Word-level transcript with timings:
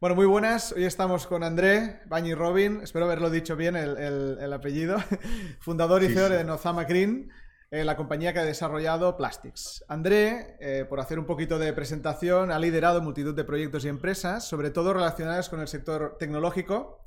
Bueno, 0.00 0.16
muy 0.16 0.24
buenas. 0.24 0.72
Hoy 0.72 0.84
estamos 0.84 1.26
con 1.26 1.42
André 1.42 2.00
Bañi 2.06 2.32
Robin, 2.32 2.80
espero 2.82 3.04
haberlo 3.04 3.28
dicho 3.28 3.54
bien 3.54 3.76
el, 3.76 4.50
apellido, 4.50 4.96
fundador 5.60 6.02
y 6.02 6.08
CEO 6.08 6.30
de 6.30 6.42
Nozama 6.42 6.84
Green, 6.84 7.30
eh, 7.70 7.84
la 7.84 7.98
compañía 7.98 8.32
que 8.32 8.38
ha 8.38 8.44
desarrollado 8.46 9.18
Plastics. 9.18 9.84
André, 9.88 10.56
eh, 10.58 10.86
por 10.88 11.00
hacer 11.00 11.18
un 11.18 11.26
poquito 11.26 11.58
de 11.58 11.74
presentación, 11.74 12.50
ha 12.50 12.58
liderado 12.58 13.02
multitud 13.02 13.34
de 13.34 13.44
proyectos 13.44 13.84
y 13.84 13.88
empresas, 13.88 14.48
sobre 14.48 14.70
todo 14.70 14.94
relacionadas 14.94 15.50
con 15.50 15.60
el 15.60 15.68
sector 15.68 16.16
tecnológico. 16.18 17.02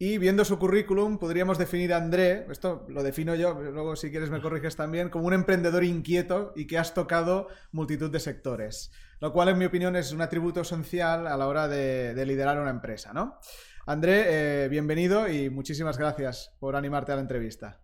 Y 0.00 0.18
viendo 0.18 0.44
su 0.44 0.58
currículum, 0.58 1.18
podríamos 1.18 1.58
definir 1.58 1.92
a 1.92 1.98
André, 1.98 2.46
esto 2.50 2.86
lo 2.88 3.04
defino 3.04 3.36
yo, 3.36 3.54
luego 3.54 3.94
si 3.94 4.10
quieres 4.10 4.30
me 4.30 4.40
corriges 4.40 4.74
también, 4.74 5.10
como 5.10 5.26
un 5.26 5.34
emprendedor 5.34 5.84
inquieto 5.84 6.52
y 6.56 6.66
que 6.66 6.78
has 6.78 6.94
tocado 6.94 7.46
multitud 7.70 8.10
de 8.10 8.18
sectores 8.18 8.90
lo 9.20 9.32
cual 9.32 9.50
en 9.50 9.58
mi 9.58 9.66
opinión 9.66 9.96
es 9.96 10.12
un 10.12 10.22
atributo 10.22 10.62
esencial 10.62 11.26
a 11.26 11.36
la 11.36 11.46
hora 11.46 11.68
de, 11.68 12.24
liderar 12.26 12.58
una 12.60 12.70
empresa, 12.70 13.12
¿no? 13.12 13.38
André, 13.86 14.64
eh, 14.64 14.68
bienvenido 14.68 15.28
y 15.28 15.50
muchísimas 15.50 15.98
gracias 15.98 16.54
por 16.58 16.76
animarte 16.76 17.12
a 17.12 17.16
la 17.16 17.22
entrevista. 17.22 17.80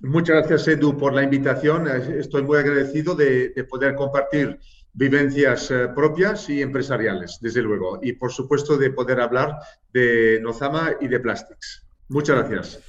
Muchas 0.00 0.36
gracias, 0.36 0.68
Edu, 0.68 0.96
por 0.96 1.14
la 1.14 1.22
invitación. 1.22 1.88
Estoy 1.88 2.42
muy 2.42 2.58
agradecido 2.58 3.14
de, 3.14 3.52
poder 3.68 3.94
compartir 3.94 4.58
vivencias 4.94 5.70
eh, 5.70 5.88
propias 5.94 6.48
y 6.48 6.62
empresariales, 6.62 7.38
desde 7.40 7.62
luego, 7.62 7.98
y 8.02 8.14
por 8.14 8.32
supuesto 8.32 8.78
de 8.78 8.90
poder 8.90 9.20
hablar 9.20 9.58
de 9.92 10.40
Nozama 10.42 10.94
y 11.00 11.08
de 11.08 11.20
Plastics. 11.20 11.84
Muchas 12.08 12.48
gracias. 12.48 12.80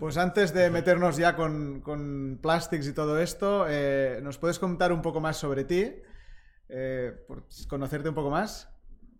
Pues 0.00 0.16
antes 0.16 0.52
de 0.52 0.68
meternos 0.68 1.16
ya 1.16 1.36
con, 1.36 2.38
Plastics 2.42 2.88
y 2.88 2.92
todo 2.92 3.18
esto, 3.18 3.66
eh, 3.68 4.20
¿nos 4.22 4.38
puedes 4.38 4.58
contar 4.58 4.92
un 4.92 5.00
poco 5.00 5.20
más 5.20 5.36
sobre 5.36 5.64
ti? 5.64 5.92
Eh, 6.68 7.12
por 7.26 7.44
conocerte 7.68 8.08
un 8.08 8.14
poco 8.14 8.30
más. 8.30 8.68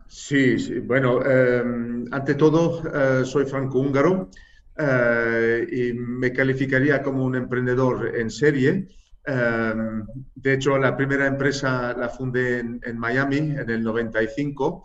Sí, 0.07 0.59
sí. 0.59 0.81
bueno, 0.81 1.25
em, 1.25 2.07
ante 2.13 2.35
todo, 2.35 2.83
eh, 2.87 3.25
soy 3.25 3.47
franco-húngaro 3.47 4.31
eh, 4.77 5.67
y 5.71 5.93
me 5.95 6.33
calificaría 6.33 7.03
como 7.03 7.25
un 7.25 7.37
emprendedor 7.37 8.17
en 8.17 8.31
serie. 8.31 8.89
Em, 9.27 10.05
de 10.35 10.53
hecho, 10.53 10.79
la 10.79 10.97
primera 10.97 11.27
empresa 11.27 11.95
la 11.95 12.09
fundé 12.09 12.59
en, 12.61 12.99
Miami 12.99 13.39
en 13.39 13.71
el 13.71 13.83
95 13.83 14.85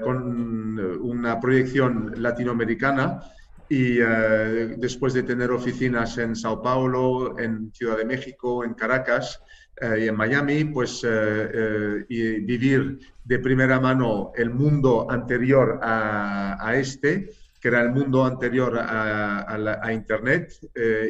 con 0.00 0.78
una 1.00 1.40
proyección 1.40 2.14
latinoamericana 2.18 3.20
y 3.68 3.96
después 3.96 5.12
de 5.12 5.24
tener 5.24 5.50
oficinas 5.50 6.18
en 6.18 6.36
Sao 6.36 6.62
Paulo, 6.62 7.36
en 7.40 7.72
Ciudad 7.72 7.96
de 7.96 8.04
México, 8.04 8.64
en 8.64 8.74
Caracas, 8.74 9.40
eh, 9.80 10.04
y 10.04 10.08
en 10.08 10.16
Miami, 10.16 10.64
pues 10.64 11.02
eh, 11.04 12.06
eh, 12.08 12.38
vivir 12.42 13.00
de 13.24 13.38
primera 13.40 13.80
mano 13.80 14.32
el 14.36 14.50
mundo 14.50 15.10
anterior 15.10 15.80
a, 15.82 16.74
este, 16.76 17.30
que 17.64 17.68
era 17.68 17.80
el 17.80 17.92
mundo 17.92 18.26
anterior 18.26 18.78
a, 18.78 19.90
Internet, 19.90 20.52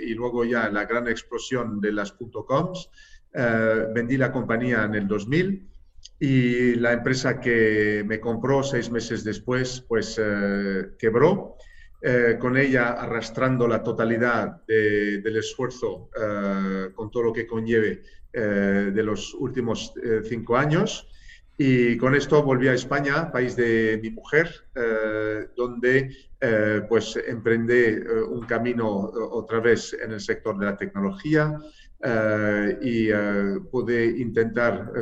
y 0.07 0.15
luego 0.15 0.45
ya 0.45 0.69
la 0.69 0.85
gran 0.85 1.09
explosión 1.09 1.81
de 1.81 1.91
las 1.91 2.13
.coms. 2.13 2.91
vendí 3.93 4.17
la 4.17 4.31
compañía 4.31 4.85
en 4.85 4.95
el 4.95 5.09
2000 5.09 5.69
y 6.21 6.77
la 6.77 6.93
empresa 6.93 7.41
que 7.41 8.05
me 8.07 8.21
compró 8.21 8.63
seis 8.63 8.89
meses 8.89 9.25
después, 9.25 9.85
pues 9.89 10.15
quebró. 10.97 11.57
con 12.39 12.57
ella 12.57 12.93
arrastrando 12.93 13.67
la 13.67 13.83
totalidad 13.83 14.65
del 14.65 15.37
esfuerzo 15.37 16.09
con 16.95 17.11
todo 17.11 17.25
lo 17.25 17.33
que 17.33 17.49
conlleve 17.49 18.03
eh, 18.33 18.91
de 18.95 19.03
los 19.03 19.35
últimos 19.35 19.93
eh, 20.01 20.21
cinco 20.25 20.57
años. 20.57 21.09
Y 21.57 21.97
con 21.97 22.17
esto 22.17 22.43
volví 22.43 22.67
a 22.67 22.75
España, 22.75 23.31
país 23.31 23.55
de 23.55 24.01
mi 24.03 24.11
mujer, 24.11 24.51
eh, 24.75 25.49
donde 25.57 26.17
pues 26.91 27.17
emprendí 27.27 27.97
un 28.29 28.45
camino 28.45 28.87
otra 28.87 29.61
vez 29.61 29.95
en 29.95 30.13
el 30.13 30.21
sector 30.21 30.59
de 30.59 30.67
la 30.67 30.77
tecnología 30.77 31.59
y 32.83 33.09
pude 33.71 34.05
intentar, 34.19 34.93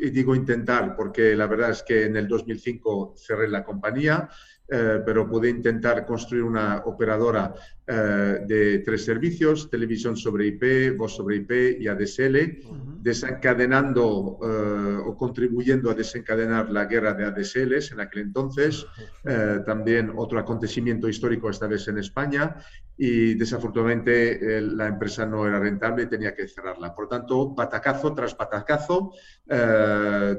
y 0.00 0.10
digo 0.10 0.34
intentar 0.34 0.96
porque 0.96 1.36
la 1.36 1.46
verdad 1.46 1.70
es 1.70 1.84
que 1.84 2.06
en 2.06 2.16
el 2.16 2.26
2005 2.26 3.14
cerré 3.16 3.48
la 3.48 3.62
compañía, 3.62 4.28
pero 4.66 5.28
pude 5.28 5.48
intentar 5.48 6.04
construir 6.04 6.42
una 6.42 6.78
operadora 6.86 7.54
eh, 7.92 8.44
de 8.46 8.78
tres 8.84 9.04
servicios, 9.04 9.68
televisión 9.68 10.16
sobre 10.16 10.46
IP, 10.46 10.96
voz 10.96 11.16
sobre 11.16 11.38
IP 11.38 11.80
y 11.80 11.88
ADSL, 11.88 12.60
desencadenando 13.02 14.38
eh, 14.40 15.02
o 15.06 15.16
contribuyendo 15.16 15.90
a 15.90 15.94
desencadenar 15.94 16.70
la 16.70 16.84
guerra 16.84 17.14
de 17.14 17.24
ADSLs 17.24 17.90
en 17.90 18.00
aquel 18.00 18.22
entonces, 18.22 18.86
eh, 19.24 19.58
también 19.66 20.12
otro 20.14 20.38
acontecimiento 20.38 21.08
histórico 21.08 21.50
esta 21.50 21.66
vez 21.66 21.88
en 21.88 21.98
España. 21.98 22.54
Y 22.96 23.34
desafortunadamente 23.34 24.60
la 24.60 24.86
empresa 24.86 25.24
no 25.24 25.46
era 25.48 25.58
rentable 25.58 26.02
y 26.02 26.06
tenía 26.06 26.34
que 26.34 26.46
cerrarla. 26.46 26.94
Por 26.94 27.08
tanto, 27.08 27.54
patacazo 27.54 28.12
tras 28.12 28.34
patacazo, 28.34 29.12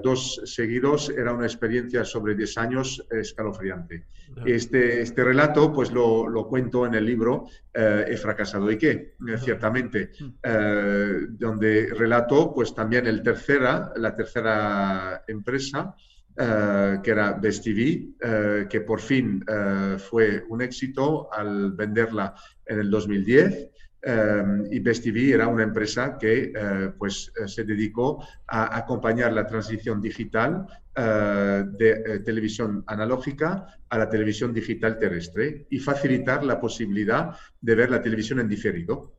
dos 0.03 0.41
seguidos, 0.45 1.09
era 1.09 1.33
una 1.33 1.47
experiencia 1.47 2.06
sobre 2.06 2.35
10 2.35 2.57
años 2.59 3.03
escalofriante. 3.09 4.06
Este, 4.45 5.01
este 5.01 5.23
relato 5.23 5.73
pues 5.73 5.91
lo, 5.91 6.28
lo 6.28 6.47
cuento 6.47 6.85
en 6.85 6.94
el 6.94 7.06
libro 7.06 7.41
eh, 7.74 8.06
he 8.07 8.18
fracasado 8.18 8.69
y 8.72 8.78
qué, 8.78 8.90
eh, 8.90 9.38
ciertamente, 9.38 10.12
mm. 10.19 10.25
eh, 10.44 11.13
donde 11.31 11.94
relato 11.94 12.53
pues 12.53 12.74
también 12.74 13.07
el 13.07 13.22
tercera, 13.22 13.91
la 13.96 14.16
tercera 14.16 15.24
empresa, 15.28 15.96
que 16.34 17.12
era 17.12 17.34
Best 17.34 17.66
TV, 17.66 18.68
que 18.68 18.81
por 18.81 19.01
fin 19.01 19.44
fue 20.00 20.44
un 20.47 20.62
éxito 20.62 21.31
al 21.31 21.74
venderla 21.74 22.34
en 22.66 22.80
el 22.80 22.90
2010. 22.90 23.69
y 24.72 24.80
Best 24.80 25.03
TV 25.03 25.34
era 25.34 25.47
una 25.47 25.63
empresa 25.63 26.18
que 26.18 26.53
pues, 26.97 27.31
se 27.46 27.63
dedicó 27.66 28.25
a 28.47 28.78
acompañar 28.78 29.34
la 29.34 29.46
transición 29.46 30.01
digital 30.01 30.66
eh, 30.66 30.81
de 30.96 32.03
eh, 32.06 32.19
televisión 32.19 32.84
analógica 32.88 33.66
a 33.90 33.97
la 33.97 34.09
televisión 34.09 34.53
digital 34.53 35.00
terrestre 35.00 35.68
y 35.69 35.79
facilitar 35.79 36.44
la 36.44 36.59
posibilidad 36.59 37.38
de 37.62 37.75
ver 37.75 37.90
la 37.90 38.02
televisión 38.02 38.40
en 38.40 38.50
diferido. 38.50 39.13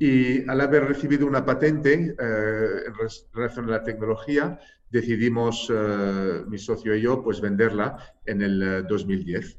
Y 0.00 0.48
al 0.48 0.60
haber 0.60 0.84
recibido 0.84 1.26
una 1.26 1.44
patente 1.44 2.14
eh, 2.18 2.82
en 2.86 2.94
relación 3.32 3.68
a 3.68 3.72
la 3.72 3.82
tecnología, 3.82 4.58
decidimos, 4.90 5.70
mi 6.48 6.56
socio 6.56 6.94
y 6.94 7.02
yo, 7.02 7.22
pues 7.22 7.42
venderla 7.42 7.98
en 8.24 8.40
el 8.40 8.86
2010. 8.86 9.58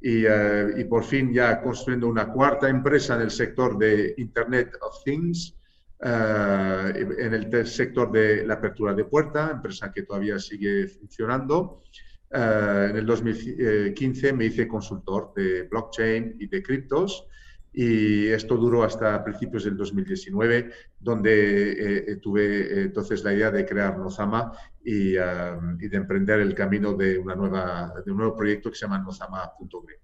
Y, 0.00 0.24
y, 0.26 0.84
por 0.84 1.04
fin 1.04 1.32
ya 1.32 1.62
construyendo 1.62 2.08
una 2.08 2.26
cuarta 2.26 2.68
empresa 2.68 3.14
en 3.14 3.22
el 3.22 3.30
sector 3.30 3.78
de 3.78 4.14
Internet 4.18 4.76
of 4.80 5.02
Things, 5.04 5.54
eh, 6.00 7.06
en 7.18 7.34
el 7.34 7.66
sector 7.66 8.10
de 8.10 8.46
la 8.46 8.54
apertura 8.54 8.94
de 8.94 9.04
puerta, 9.04 9.50
empresa 9.50 9.92
que 9.92 10.02
todavía 10.02 10.38
sigue 10.38 10.88
funcionando. 10.88 11.82
Eh, 12.30 12.88
en 12.90 12.96
el 12.96 13.06
2015 13.06 14.32
me 14.32 14.46
hice 14.46 14.66
consultor 14.66 15.32
de 15.34 15.62
blockchain 15.62 16.36
y 16.38 16.46
de 16.48 16.62
criptos 16.62 17.26
y 17.72 18.28
esto 18.28 18.56
duró 18.56 18.84
hasta 18.84 19.22
principios 19.24 19.64
del 19.64 19.76
2019, 19.76 20.70
donde 20.98 22.12
eh, 22.12 22.16
tuve 22.16 22.82
entonces 22.82 23.24
la 23.24 23.32
idea 23.32 23.50
de 23.50 23.66
crear 23.66 23.98
Nozama 23.98 24.52
y, 24.84 25.14
y, 25.14 25.88
de 25.88 25.96
emprender 25.96 26.40
el 26.40 26.54
camino 26.54 26.94
de, 26.94 27.18
una 27.18 27.34
nueva, 27.34 27.92
de 28.04 28.12
un 28.12 28.18
nuevo 28.18 28.36
proyecto 28.36 28.70
que 28.70 28.76
se 28.76 28.86
llama 28.86 29.00
nozama.gre. 29.00 30.00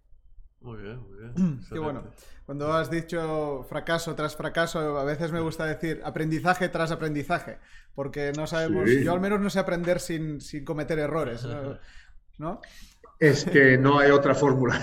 Muy 0.63 0.83
bien, 0.83 0.99
muy 0.99 1.19
bien. 1.19 1.61
Qué 1.73 1.79
bueno. 1.79 2.05
Cuando 2.51 2.73
has 2.73 2.91
dicho 2.91 3.65
fracaso 3.69 4.17
tras 4.17 4.35
fracaso, 4.35 4.99
a 4.99 5.05
veces 5.05 5.31
me 5.31 5.39
gusta 5.39 5.67
decir 5.67 6.01
aprendizaje 6.05 6.69
tras 6.69 6.91
aprendizaje, 6.91 7.59
porque 7.95 8.33
no 8.37 8.49
sabemos, 8.49 8.91
yo 8.91 9.13
al 9.13 9.21
menos 9.21 9.39
no 9.39 9.49
sé 9.51 9.61
aprender 9.61 10.01
sin, 10.01 10.41
cometer 10.65 10.99
errores, 10.99 11.47
¿no? 12.39 12.61
Es 13.21 13.45
que 13.45 13.79
no 13.79 14.01
hay 14.01 14.11
otra 14.11 14.35
fórmula. 14.35 14.81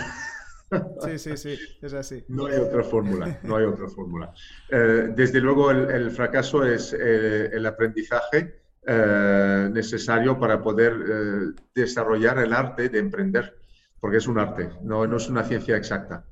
Sí, 1.01 1.19
sí, 1.19 1.35
sí, 1.35 1.59
es 1.81 1.93
así. 1.93 2.23
No 2.29 2.45
hay 2.45 2.55
otra 2.55 2.83
fórmula, 2.85 3.37
no 3.43 3.57
hay 3.57 3.65
otra 3.65 3.89
fórmula. 3.89 4.33
Eh, 4.69 5.09
desde 5.13 5.41
luego 5.41 5.69
el, 5.69 6.09
fracaso 6.11 6.63
es 6.63 6.93
eh, 6.93 7.49
el 7.51 7.65
aprendizaje 7.65 8.61
eh, 8.85 9.69
necesario 9.73 10.39
para 10.39 10.61
poder 10.61 11.53
desarrollar 11.75 12.39
el 12.39 12.53
arte 12.53 12.87
de 12.87 12.99
emprender 12.99 13.57
porque 13.99 14.17
es 14.17 14.27
un 14.27 14.39
arte, 14.39 14.69
no, 14.83 15.07
no 15.07 15.17
es 15.17 15.27
una 15.27 15.43
ciencia 15.43 15.75
exacta. 15.75 16.23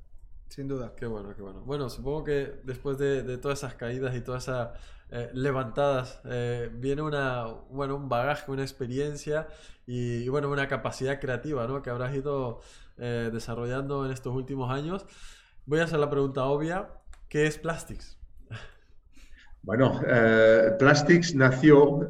Sin 0.56 0.69
duda. 0.69 0.94
Qué 0.96 1.06
bueno, 1.06 1.36
qué 1.36 1.42
bueno. 1.42 1.63
Bueno, 1.66 1.90
supongo 1.90 2.24
que 2.24 2.62
después 2.63 2.98
de, 2.98 3.24
de 3.24 3.38
todas 3.38 3.60
esas 3.60 3.74
caídas 3.74 4.16
y 4.16 4.22
todas 4.22 4.44
esas 4.44 4.69
eh, 5.10 5.30
levantadas, 5.34 6.22
eh, 6.24 6.69
viene 6.74 7.02
una, 7.02 7.44
bueno, 7.69 7.98
un 7.98 8.07
bagaje, 8.07 8.50
una 8.50 8.62
experiencia 8.62 9.50
y, 9.86 10.30
bueno, 10.30 10.50
una 10.50 10.69
capacidad 10.69 11.19
creativa 11.19 11.68
¿no? 11.68 11.81
que 11.81 11.90
habrás 11.90 12.16
ido 12.16 12.62
eh, 12.98 13.30
desarrollando 13.34 14.06
en 14.06 14.13
estos 14.13 14.34
últimos 14.34 14.72
años. 14.72 15.06
Voy 15.66 15.81
a 15.81 15.84
hacer 15.84 16.00
la 16.00 16.10
pregunta 16.10 16.46
obvia, 16.46 16.88
¿qué 17.28 17.48
es 17.48 17.58
Plastics? 17.58 18.18
Bueno, 19.62 20.00
Plastics 20.80 21.36
nació 21.36 22.10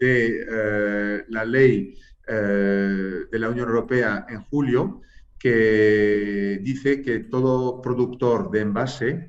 de 0.00 1.24
la 1.28 1.44
ley 1.44 1.98
de 2.26 3.38
la 3.38 3.48
Unión 3.50 3.68
Europea 3.68 4.24
en 4.30 4.40
julio 4.44 5.02
que 5.44 6.58
dice 6.62 7.02
que 7.02 7.20
todo 7.20 7.82
productor 7.82 8.50
de 8.50 8.60
envase 8.60 9.28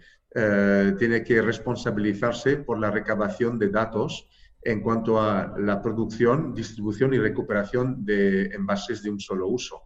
tiene 0.97 1.23
que 1.23 1.41
responsabilizarse 1.41 2.57
por 2.57 2.79
la 2.79 2.89
recabación 2.89 3.59
de 3.59 3.69
datos 3.69 4.29
en 4.61 4.81
cuanto 4.81 5.21
a 5.21 5.55
la 5.59 5.81
producción, 5.81 6.53
distribución 6.53 7.13
y 7.13 7.19
recuperación 7.19 8.05
de 8.05 8.45
envases 8.47 9.03
de 9.03 9.11
un 9.11 9.19
solo 9.19 9.47
uso. 9.47 9.83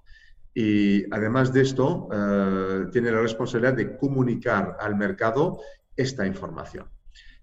Y 0.54 1.04
además 1.14 1.52
de 1.52 1.62
esto, 1.62 2.08
eh, 2.12 2.86
tiene 2.92 3.12
la 3.12 3.22
responsabilidad 3.22 3.74
de 3.74 3.98
comunicar 3.98 4.78
al 4.80 4.96
mercado 4.96 5.60
esta 5.96 6.26
información. 6.26 6.86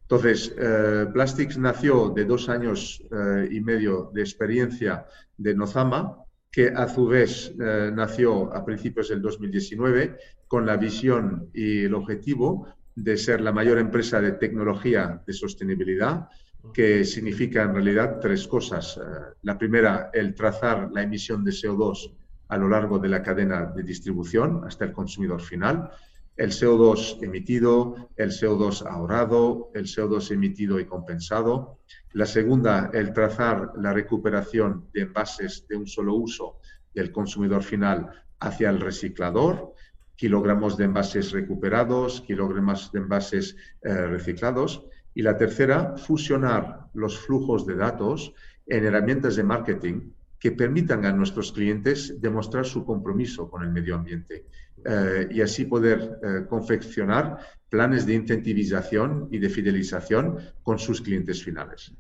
Entonces, 0.02 0.54
eh, 0.56 1.06
Plastics 1.12 1.58
nació 1.58 2.10
de 2.10 2.24
dos 2.24 2.48
años 2.48 3.02
eh, 3.10 3.48
y 3.50 3.60
medio 3.60 4.10
de 4.14 4.22
experiencia 4.22 5.06
de 5.36 5.54
Nozama, 5.54 6.24
que 6.56 6.68
a 6.68 6.88
su 6.88 7.06
vez 7.06 7.54
nació 7.58 8.50
a 8.54 8.64
principios 8.64 9.10
del 9.10 9.20
2019 9.20 10.16
con 10.48 10.64
la 10.64 10.78
visión 10.78 11.50
y 11.52 11.84
el 11.84 11.92
objetivo 11.92 12.66
de 12.94 13.18
ser 13.18 13.42
la 13.42 13.52
mayor 13.52 13.76
empresa 13.76 14.22
de 14.22 14.32
tecnología 14.32 15.22
de 15.26 15.34
sostenibilidad 15.34 16.30
que 16.72 17.04
significa 17.04 17.62
en 17.62 17.74
realidad 17.74 18.20
tres 18.22 18.48
cosas. 18.48 18.96
Eh, 18.96 19.00
la 19.42 19.58
primera, 19.58 20.08
el 20.14 20.34
trazar 20.34 20.90
la 20.94 21.02
emisión 21.02 21.44
de 21.44 21.50
CO2 21.50 22.14
a 22.48 22.56
lo 22.56 22.70
largo 22.70 22.98
de 22.98 23.10
la 23.10 23.22
cadena 23.22 23.66
de 23.66 23.82
distribución 23.82 24.62
hasta 24.64 24.86
el 24.86 24.92
consumidor 24.92 25.42
final. 25.42 25.90
El 26.36 26.50
CO2 26.50 27.22
emitido, 27.22 28.10
el 28.16 28.30
CO2 28.30 28.86
ahorrado, 28.86 29.70
el 29.74 29.86
CO2 29.86 30.32
emitido 30.32 30.78
y 30.78 30.84
compensado. 30.84 31.78
La 32.12 32.26
segunda, 32.26 32.90
el 32.92 33.14
trazar 33.14 33.72
la 33.76 33.94
recuperación 33.94 34.88
de 34.92 35.02
envases 35.02 35.66
de 35.66 35.76
un 35.76 35.86
solo 35.86 36.14
uso 36.14 36.58
del 36.92 37.10
consumidor 37.10 37.62
final 37.62 38.10
hacia 38.40 38.68
el 38.68 38.80
reciclador, 38.80 39.72
kilogramos 40.14 40.76
de 40.76 40.84
envases 40.84 41.32
recuperados, 41.32 42.20
kilogramos 42.20 42.92
de 42.92 42.98
envases 42.98 43.56
eh, 43.82 44.06
reciclados. 44.06 44.84
Y 45.14 45.22
la 45.22 45.38
tercera, 45.38 45.96
fusionar 45.96 46.90
los 46.92 47.18
flujos 47.18 47.66
de 47.66 47.76
datos 47.76 48.34
en 48.66 48.84
herramientas 48.84 49.36
de 49.36 49.42
marketing 49.42 50.10
que 50.38 50.52
permitan 50.52 51.06
a 51.06 51.12
nuestros 51.12 51.52
clientes 51.52 52.20
demostrar 52.20 52.66
su 52.66 52.84
compromiso 52.84 53.48
con 53.48 53.62
el 53.62 53.72
medio 53.72 53.94
ambiente 53.94 54.44
eh, 54.88 55.28
y 55.30 55.40
así 55.40 55.64
poder 55.64 56.18
eh, 56.22 56.46
confeccionar 56.48 57.38
planes 57.68 58.06
de 58.06 58.14
incentivización 58.14 59.28
y 59.30 59.38
de 59.38 59.48
fidelización 59.48 60.38
con 60.62 60.78
sus 60.78 61.00
clientes 61.00 61.42
finales. 61.42 61.92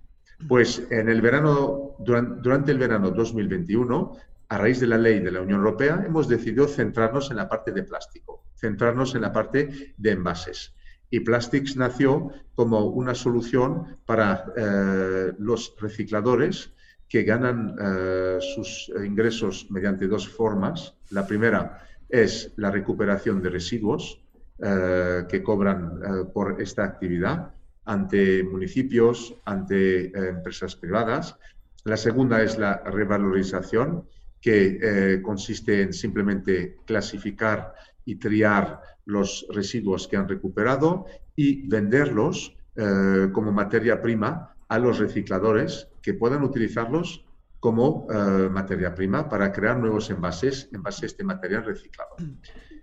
Pues 0.48 0.82
en 0.90 1.08
el 1.08 1.20
verano, 1.20 1.96
durante, 1.98 2.40
durante 2.42 2.72
el 2.72 2.78
verano 2.78 3.10
2021, 3.10 4.16
a 4.48 4.58
raíz 4.58 4.80
de 4.80 4.86
la 4.86 4.98
ley 4.98 5.20
de 5.20 5.32
la 5.32 5.40
Unión 5.40 5.58
Europea, 5.58 6.04
hemos 6.06 6.28
decidido 6.28 6.68
centrarnos 6.68 7.30
en 7.30 7.38
la 7.38 7.48
parte 7.48 7.72
de 7.72 7.82
plástico, 7.82 8.44
centrarnos 8.54 9.14
en 9.14 9.22
la 9.22 9.32
parte 9.32 9.94
de 9.96 10.10
envases 10.10 10.76
y 11.10 11.20
Plastics 11.20 11.76
nació 11.76 12.30
como 12.54 12.86
una 12.86 13.14
solución 13.14 13.98
para 14.06 14.52
eh, 14.56 15.32
los 15.38 15.74
recicladores 15.78 16.72
que 17.08 17.22
ganan 17.22 17.76
eh, 17.80 18.38
sus 18.40 18.90
ingresos 19.04 19.68
mediante 19.70 20.08
dos 20.08 20.28
formas. 20.28 20.94
La 21.10 21.26
primera 21.26 21.80
es 22.08 22.52
la 22.56 22.70
recuperación 22.70 23.42
de 23.42 23.50
residuos 23.50 24.20
eh, 24.58 25.24
que 25.28 25.42
cobran 25.42 26.00
por 26.32 26.60
esta 26.60 26.84
actividad 26.84 27.52
ante 27.84 28.42
municipios, 28.42 29.34
ante 29.44 30.06
empresas 30.28 30.76
privadas. 30.76 31.36
La 31.84 31.96
segunda 31.96 32.42
es 32.42 32.58
la 32.58 32.82
revalorización, 32.84 34.04
que 34.40 35.20
consiste 35.22 35.82
en 35.82 35.92
simplemente 35.92 36.76
clasificar 36.84 37.74
y 38.04 38.16
triar 38.16 38.80
los 39.06 39.46
residuos 39.50 40.06
que 40.08 40.16
han 40.16 40.28
recuperado 40.28 41.06
y 41.34 41.66
venderlos 41.68 42.56
eh, 42.76 43.30
como 43.32 43.52
materia 43.52 44.00
prima 44.02 44.54
a 44.68 44.78
los 44.78 44.98
recicladores 44.98 45.88
que 46.02 46.14
puedan 46.14 46.42
utilizarlos 46.42 47.24
como 47.60 48.06
eh, 48.10 48.48
materia 48.50 48.94
prima 48.94 49.28
para 49.28 49.52
crear 49.52 49.78
nuevos 49.78 50.10
envases, 50.10 50.68
envases 50.72 51.16
de 51.16 51.24
material 51.24 51.64
reciclado. 51.64 52.16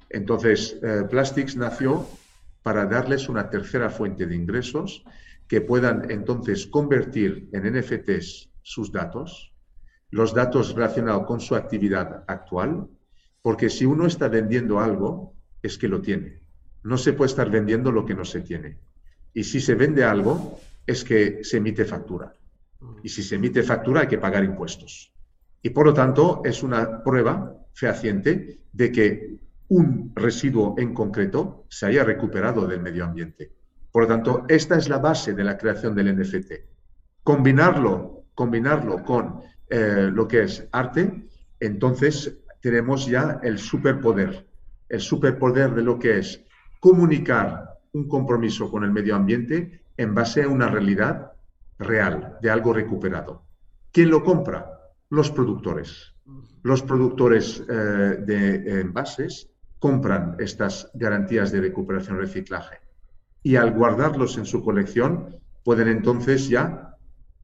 Entonces, 0.09 0.77
eh, 0.83 1.03
Plastics 1.09 1.55
nació 1.55 2.07
para 2.61 2.85
darles 2.85 3.29
una 3.29 3.49
tercera 3.49 3.89
fuente 3.89 4.25
de 4.25 4.35
ingresos 4.35 5.03
que 5.47 5.61
puedan 5.61 6.09
entonces 6.09 6.67
convertir 6.67 7.49
en 7.51 7.77
NFTs 7.77 8.49
sus 8.61 8.91
datos, 8.91 9.53
los 10.09 10.33
datos 10.33 10.73
relacionados 10.73 11.25
con 11.25 11.39
su 11.39 11.55
actividad 11.55 12.23
actual, 12.27 12.87
porque 13.41 13.69
si 13.69 13.85
uno 13.85 14.05
está 14.05 14.29
vendiendo 14.29 14.79
algo, 14.79 15.35
es 15.61 15.77
que 15.77 15.87
lo 15.87 16.01
tiene. 16.01 16.39
No 16.83 16.97
se 16.97 17.13
puede 17.13 17.29
estar 17.29 17.49
vendiendo 17.49 17.91
lo 17.91 18.05
que 18.05 18.15
no 18.15 18.23
se 18.23 18.41
tiene. 18.41 18.79
Y 19.33 19.43
si 19.43 19.59
se 19.59 19.75
vende 19.75 20.03
algo, 20.03 20.59
es 20.85 21.03
que 21.03 21.43
se 21.43 21.57
emite 21.57 21.85
factura. 21.85 22.33
Y 23.03 23.09
si 23.09 23.24
se 23.24 23.35
emite 23.35 23.63
factura, 23.63 24.01
hay 24.01 24.07
que 24.07 24.18
pagar 24.18 24.44
impuestos. 24.44 25.13
Y 25.62 25.69
por 25.69 25.85
lo 25.85 25.94
tanto, 25.94 26.41
es 26.44 26.63
una 26.63 27.03
prueba 27.03 27.56
fehaciente 27.74 28.62
de 28.71 28.91
que 28.91 29.38
un 29.69 30.12
residuo 30.15 30.75
en 30.77 30.94
concreto 30.94 31.65
se 31.69 31.88
haya 31.88 32.03
recuperado 32.03 32.68
del 32.68 32.81
medio 32.81 33.06
ambiente. 33.06 33.51
Por 33.91 34.03
lo 34.03 34.07
tanto, 34.07 34.45
esta 34.47 34.77
es 34.77 34.89
la 34.89 35.00
base 35.00 35.33
de 35.33 35.44
la 35.44 35.57
creación 35.57 35.95
del 35.95 36.15
NFT. 36.18 36.51
Combinarlo, 37.24 38.25
combinarlo 38.35 39.03
con 39.03 39.41
eh, 39.69 40.09
lo 40.12 40.27
que 40.27 40.44
es 40.44 40.68
arte, 40.71 41.27
entonces 41.59 42.39
tenemos 42.62 43.06
ya 43.06 43.39
el 43.44 43.57
superpoder 43.59 44.45
el 44.94 45.01
superpoder 45.01 45.74
de 45.74 45.81
lo 45.81 45.97
que 45.97 46.19
es 46.19 46.45
comunicar 46.80 47.80
un 47.94 48.07
compromiso 48.07 48.69
con 48.69 48.83
el 48.83 48.91
medio 48.91 49.15
ambiente 49.15 49.81
en 49.97 50.13
base 50.13 50.44
a 50.44 50.47
una 50.47 50.68
realidad 50.68 51.32
real, 51.83 52.38
de 52.41 52.50
algo 52.50 52.74
recuperado. 52.74 53.45
¿Quién 53.91 54.09
lo 54.09 54.24
compra? 54.24 54.65
Los 55.09 55.31
productores. 55.31 56.13
Los 56.63 56.81
productores 56.81 57.63
eh, 57.69 57.74
de 57.74 58.81
envases 58.81 59.50
compran 59.80 60.35
estas 60.39 60.89
garantías 60.94 61.51
de 61.51 61.62
recuperación 61.62 62.18
y 62.18 62.21
reciclaje 62.21 62.83
y 63.44 63.57
al 63.57 63.74
guardarlos 63.74 64.38
en 64.38 64.45
su 64.45 64.63
colección 64.63 65.35
pueden 65.63 65.89
entonces 65.89 66.47
ya 66.47 66.97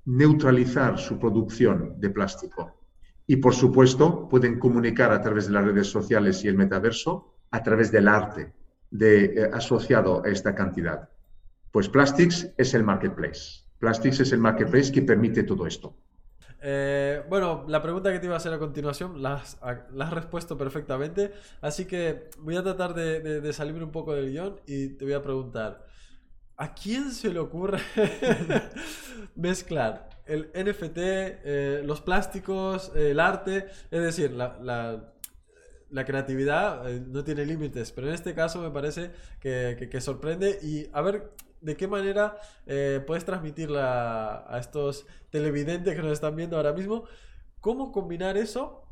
neutralizar 0.06 0.97
su 0.97 1.19
producción 1.19 2.00
de 2.00 2.09
plástico 2.09 2.80
y 3.27 3.36
por 3.36 3.53
supuesto 3.53 4.27
pueden 4.30 4.57
comunicar 4.57 5.12
a 5.12 5.21
través 5.21 5.47
de 5.47 5.53
las 5.53 5.65
redes 5.65 5.88
sociales 5.88 6.44
y 6.44 6.47
el 6.47 6.57
metaverso 6.57 7.36
a 7.51 7.62
través 7.62 7.91
del 7.91 8.08
arte 8.08 8.53
de, 8.89 9.25
eh, 9.25 9.50
asociado 9.53 10.24
a 10.25 10.29
esta 10.29 10.55
cantidad. 10.55 11.10
Pues 11.72 11.89
Plastics 11.89 12.50
es 12.58 12.74
el 12.74 12.84
marketplace. 12.84 13.65
Plastics 13.79 14.19
es 14.19 14.31
el 14.31 14.39
marketplace 14.39 14.91
que 14.91 15.01
permite 15.01 15.43
todo 15.43 15.65
esto. 15.65 15.95
Eh, 16.62 17.24
bueno, 17.29 17.63
la 17.67 17.81
pregunta 17.81 18.12
que 18.12 18.19
te 18.19 18.25
iba 18.25 18.36
a 18.36 18.38
hacer 18.38 18.51
a 18.51 18.59
continuación 18.59 19.21
la 19.21 19.36
has, 19.36 19.57
la 19.93 20.09
respuesto 20.09 20.57
perfectamente, 20.57 21.31
así 21.62 21.86
que 21.86 22.29
voy 22.39 22.57
a 22.57 22.63
tratar 22.63 22.93
de, 22.93 23.39
de, 23.39 23.53
salirme 23.53 23.83
un 23.83 23.91
poco 23.91 24.13
del 24.13 24.29
guion 24.29 24.59
y 24.67 24.89
te 24.89 25.05
voy 25.05 25.13
a 25.13 25.24
preguntar, 25.24 25.86
¿a 26.57 26.74
quién 26.74 27.12
se 27.12 27.31
le 27.31 27.39
ocurre 27.39 27.79
mezclar 29.36 30.09
el 30.29 30.51
NFT, 30.53 30.98
eh, 30.98 31.81
los 31.83 32.01
plásticos, 32.01 32.91
el 32.95 33.19
arte, 33.19 33.65
es 33.89 34.01
decir, 34.01 34.31
la, 34.31 35.13
creatividad 36.05 36.89
eh, 36.89 37.01
no 37.05 37.24
tiene 37.24 37.45
límites, 37.45 37.91
pero 37.91 38.07
en 38.07 38.13
este 38.13 38.36
caso 38.36 38.62
me 38.62 38.69
parece 38.69 39.12
que, 39.39 40.00
sorprende. 40.00 40.59
Y 40.62 40.88
a 40.93 41.01
ver 41.01 41.31
de 41.62 41.75
qué 41.75 41.88
manera 41.88 42.38
eh, 42.66 43.04
puedes 43.06 43.25
transmitirla 43.25 44.46
a 44.48 44.60
estos 44.60 45.06
televidentes 45.30 45.96
que 45.96 46.01
nos 46.01 46.13
están 46.13 46.36
viendo 46.36 46.58
ahora 46.58 46.74
mismo, 46.74 47.06
cómo 47.60 47.92
combinar 47.92 48.38
eso 48.38 48.84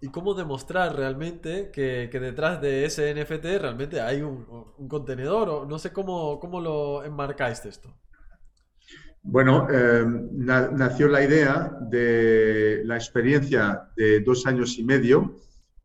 y 0.00 0.08
cómo 0.08 0.34
demostrar 0.34 0.96
realmente 0.96 1.70
que, 1.72 2.08
detrás 2.12 2.60
de 2.60 2.84
ese 2.84 3.14
NFT 3.14 3.60
realmente 3.60 4.00
hay 4.00 4.22
un, 4.22 4.46
contenedor 4.88 5.48
o 5.48 5.66
no 5.66 5.78
sé 5.78 5.92
cómo, 5.92 6.38
cómo 6.38 6.60
lo 6.60 7.04
enmarcáis 7.04 7.64
esto. 7.64 7.94
Bueno, 9.22 9.66
eh, 9.70 10.04
nació 10.06 11.08
la 11.08 11.22
idea 11.22 11.76
de 11.80 12.82
la 12.84 12.96
experiencia 12.96 13.90
de 13.96 14.20
dos 14.20 14.46
años 14.46 14.78
y 14.78 14.84
medio 14.84 15.36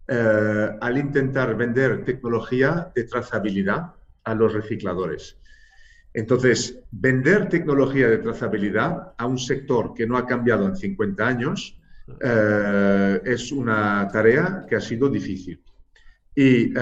eh, 0.07 0.69
al 0.79 0.97
intentar 0.97 1.55
vender 1.55 2.05
tecnología 2.05 2.91
de 2.93 3.03
trazabilidad 3.05 3.93
a 4.23 4.35
los 4.35 4.53
recicladores. 4.53 5.37
Entonces, 6.13 6.79
vender 6.91 7.49
tecnología 7.49 8.07
de 8.07 8.19
trazabilidad 8.19 9.13
a 9.17 9.25
un 9.25 9.39
sector 9.39 9.93
que 9.93 10.05
no 10.05 10.17
ha 10.17 10.27
cambiado 10.27 10.67
en 10.67 10.75
50 10.75 11.27
años 11.27 11.79
eh, 12.21 13.21
es 13.25 13.51
una 13.51 14.07
tarea 14.11 14.65
que 14.69 14.75
ha 14.75 14.81
sido 14.81 15.09
difícil. 15.09 15.61
Y 16.35 16.73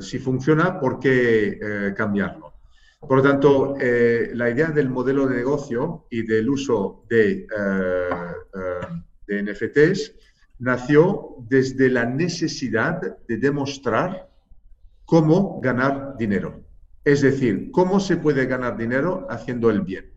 si 0.00 0.18
funciona, 0.20 0.78
¿por 0.78 1.00
qué 1.00 1.94
cambiarlo? 1.96 2.56
Por 3.00 3.18
lo 3.18 3.22
tanto, 3.22 3.76
eh, 3.78 4.30
la 4.34 4.50
idea 4.50 4.68
del 4.68 4.88
modelo 4.88 5.26
de 5.26 5.36
negocio 5.36 6.06
y 6.10 6.22
del 6.22 6.48
uso 6.48 7.04
de 7.08 7.46
eh, 7.46 8.10
eh, 8.54 9.02
de 9.26 9.42
NFTs 9.42 10.14
nació 10.58 11.36
desde 11.48 11.90
la 11.90 12.04
necesidad 12.04 13.00
de 13.28 13.36
demostrar 13.36 14.28
cómo 15.04 15.60
ganar 15.60 16.16
dinero. 16.16 16.64
Es 17.06 17.20
decir, 17.20 17.70
cómo 17.70 18.00
se 18.00 18.16
puede 18.16 18.46
ganar 18.46 18.76
dinero 18.76 19.28
haciendo 19.30 19.70
el 19.70 19.82
bien. 19.82 20.10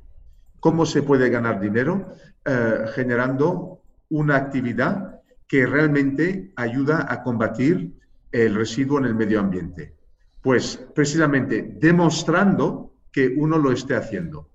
Cómo 0.59 0.87
se 0.87 1.03
puede 1.03 1.29
ganar 1.29 1.61
dinero 1.61 2.15
eh, 2.43 2.85
generando 2.95 3.83
una 4.09 4.35
actividad 4.37 5.21
que 5.47 5.67
realmente 5.67 6.51
ayuda 6.55 7.05
a 7.07 7.21
combatir 7.21 7.93
el 8.31 8.55
residuo 8.55 8.97
en 8.97 9.05
el 9.05 9.13
medio 9.13 9.39
ambiente. 9.39 9.93
Pues 10.41 10.77
precisamente 10.95 11.75
demostrando 11.79 12.95
que 13.11 13.35
uno 13.37 13.59
lo 13.59 13.71
esté 13.71 13.95
haciendo. 13.95 14.49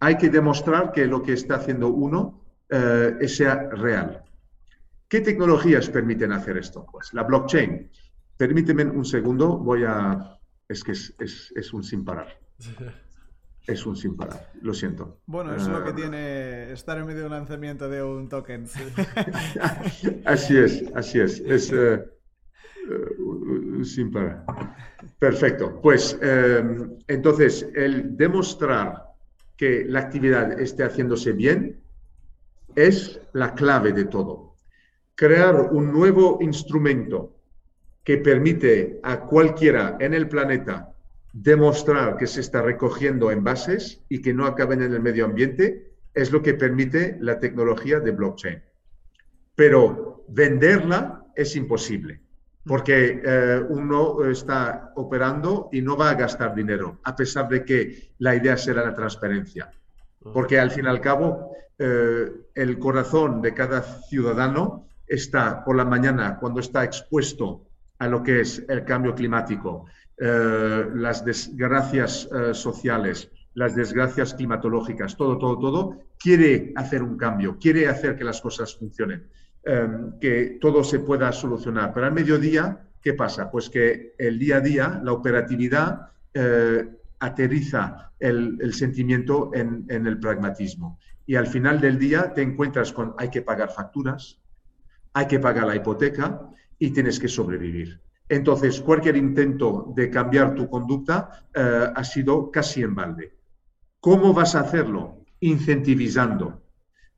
Hay 0.00 0.18
que 0.18 0.28
demostrar 0.28 0.92
que 0.92 1.06
lo 1.06 1.22
que 1.22 1.32
está 1.32 1.54
haciendo 1.54 1.88
uno 1.88 2.44
eh, 2.68 3.26
sea 3.28 3.70
real. 3.70 4.22
¿Qué 5.08 5.22
tecnologías 5.22 5.88
permiten 5.88 6.32
hacer 6.32 6.58
esto? 6.58 6.84
Pues 6.92 7.14
la 7.14 7.22
blockchain. 7.22 7.90
Permíteme 8.36 8.84
un 8.84 9.06
segundo, 9.06 9.56
voy 9.56 9.84
a... 9.84 10.35
Es 10.68 10.82
que 10.82 10.92
es, 10.92 11.72
un 11.72 11.82
sin 11.82 12.04
parar. 12.04 12.38
Es 13.66 13.84
un 13.84 13.96
sin 13.96 14.16
parar, 14.16 14.52
lo 14.62 14.72
siento. 14.72 15.18
Bueno, 15.26 15.52
es 15.52 15.66
lo 15.66 15.82
que 15.82 15.90
eh, 15.90 15.94
tiene 15.94 16.72
estar 16.72 16.96
en 16.98 17.04
medio 17.04 17.22
de 17.22 17.26
un 17.26 17.32
lanzamiento 17.32 17.88
de 17.88 18.00
un 18.00 18.28
token. 18.28 18.64
así 20.24 20.56
es, 20.56 20.84
así 20.94 21.18
es. 21.18 21.40
Es 21.40 21.72
eh, 21.72 22.00
sin 23.82 24.12
parar. 24.12 24.46
Perfecto. 25.18 25.80
Pues 25.82 26.16
entonces, 27.08 27.68
el 27.74 28.16
demostrar 28.16 29.06
que 29.56 29.84
la 29.84 29.98
actividad 29.98 30.60
esté 30.60 30.84
haciéndose 30.84 31.32
bien 31.32 31.80
es 32.76 33.20
la 33.32 33.54
clave 33.54 33.92
de 33.92 34.04
todo. 34.04 34.54
Crear 35.14 35.72
un 35.72 35.92
nuevo 35.92 36.38
instrumento 36.40 37.35
que 38.06 38.18
permite 38.18 39.00
a 39.02 39.22
cualquiera 39.22 39.96
en 39.98 40.14
el 40.14 40.28
planeta 40.28 40.92
demostrar 41.32 42.16
que 42.16 42.28
se 42.28 42.40
está 42.40 42.62
recogiendo 42.62 43.32
envases 43.32 44.00
y 44.08 44.22
que 44.22 44.32
no 44.32 44.46
acaben 44.46 44.80
en 44.80 44.92
el 44.92 45.00
medio 45.00 45.24
ambiente 45.24 45.90
es 46.14 46.30
lo 46.30 46.40
que 46.40 46.54
permite 46.54 47.16
la 47.20 47.40
tecnología 47.40 47.98
de 47.98 48.12
blockchain. 48.12 48.62
Pero 49.56 50.24
venderla 50.28 51.24
es 51.34 51.56
imposible 51.56 52.20
porque 52.64 53.20
eh, 53.24 53.60
uno 53.68 54.24
está 54.24 54.92
operando 54.94 55.68
y 55.72 55.82
no 55.82 55.96
va 55.96 56.10
a 56.10 56.14
gastar 56.14 56.54
dinero, 56.54 57.00
a 57.02 57.14
pesar 57.14 57.48
de 57.48 57.64
que 57.64 58.12
la 58.18 58.36
idea 58.36 58.56
será 58.56 58.84
la 58.84 58.94
transparencia. 58.94 59.70
Porque 60.32 60.60
al 60.60 60.70
fin 60.70 60.84
y 60.84 60.88
al 60.88 61.00
cabo, 61.00 61.52
eh, 61.78 62.28
el 62.54 62.78
corazón 62.78 63.42
de 63.42 63.52
cada 63.52 63.82
ciudadano 63.82 64.86
está 65.06 65.64
por 65.64 65.76
la 65.76 65.84
mañana, 65.84 66.38
cuando 66.38 66.60
está 66.60 66.82
expuesto 66.84 67.65
a 67.98 68.08
lo 68.08 68.22
que 68.22 68.40
es 68.40 68.64
el 68.68 68.84
cambio 68.84 69.14
climático, 69.14 69.86
eh, 70.18 70.86
las 70.94 71.24
desgracias 71.24 72.28
sociales, 72.52 73.30
las 73.54 73.74
desgracias 73.74 74.34
climatológicas, 74.34 75.16
todo, 75.16 75.38
todo, 75.38 75.58
todo, 75.58 75.98
quiere 76.18 76.72
hacer 76.76 77.02
un 77.02 77.16
cambio, 77.16 77.58
quiere 77.58 77.88
hacer 77.88 78.16
que 78.16 78.24
las 78.24 78.40
cosas 78.40 78.76
funcionen. 78.76 79.24
Em, 79.68 80.16
que 80.20 80.58
todo 80.60 80.84
se 80.84 81.00
pueda 81.00 81.32
solucionar. 81.32 81.92
Pero 81.92 82.06
al 82.06 82.12
mediodía, 82.12 82.86
¿qué 83.02 83.14
pasa? 83.14 83.50
Pues 83.50 83.68
que 83.68 84.14
el 84.16 84.38
día 84.38 84.58
a 84.58 84.60
día, 84.60 85.00
la 85.02 85.12
operatividad, 85.12 86.12
eh, 86.32 86.88
aterriza 87.18 88.12
el, 88.20 88.72
sentimiento 88.72 89.50
en, 89.54 89.86
el 89.88 90.20
pragmatismo. 90.20 91.00
Y 91.26 91.34
al 91.34 91.48
final 91.48 91.80
del 91.80 91.98
día 91.98 92.32
te 92.32 92.42
encuentras 92.42 92.92
con 92.92 93.14
hay 93.18 93.28
que 93.28 93.42
pagar 93.42 93.72
facturas, 93.72 94.38
hay 95.12 95.26
que 95.26 95.40
pagar 95.40 95.66
la 95.66 95.74
hipoteca 95.74 96.42
y 96.78 96.90
tienes 96.90 97.18
que 97.18 97.28
sobrevivir. 97.28 98.00
Entonces, 98.28 98.80
cualquier 98.80 99.16
intento 99.16 99.92
de 99.94 100.10
cambiar 100.10 100.54
tu 100.54 100.68
conducta 100.68 101.46
eh, 101.54 101.92
ha 101.94 102.04
sido 102.04 102.50
casi 102.50 102.82
en 102.82 102.94
balde. 102.94 103.34
¿Cómo 104.00 104.32
vas 104.32 104.54
a 104.54 104.60
hacerlo? 104.60 105.24
Incentivizando, 105.40 106.62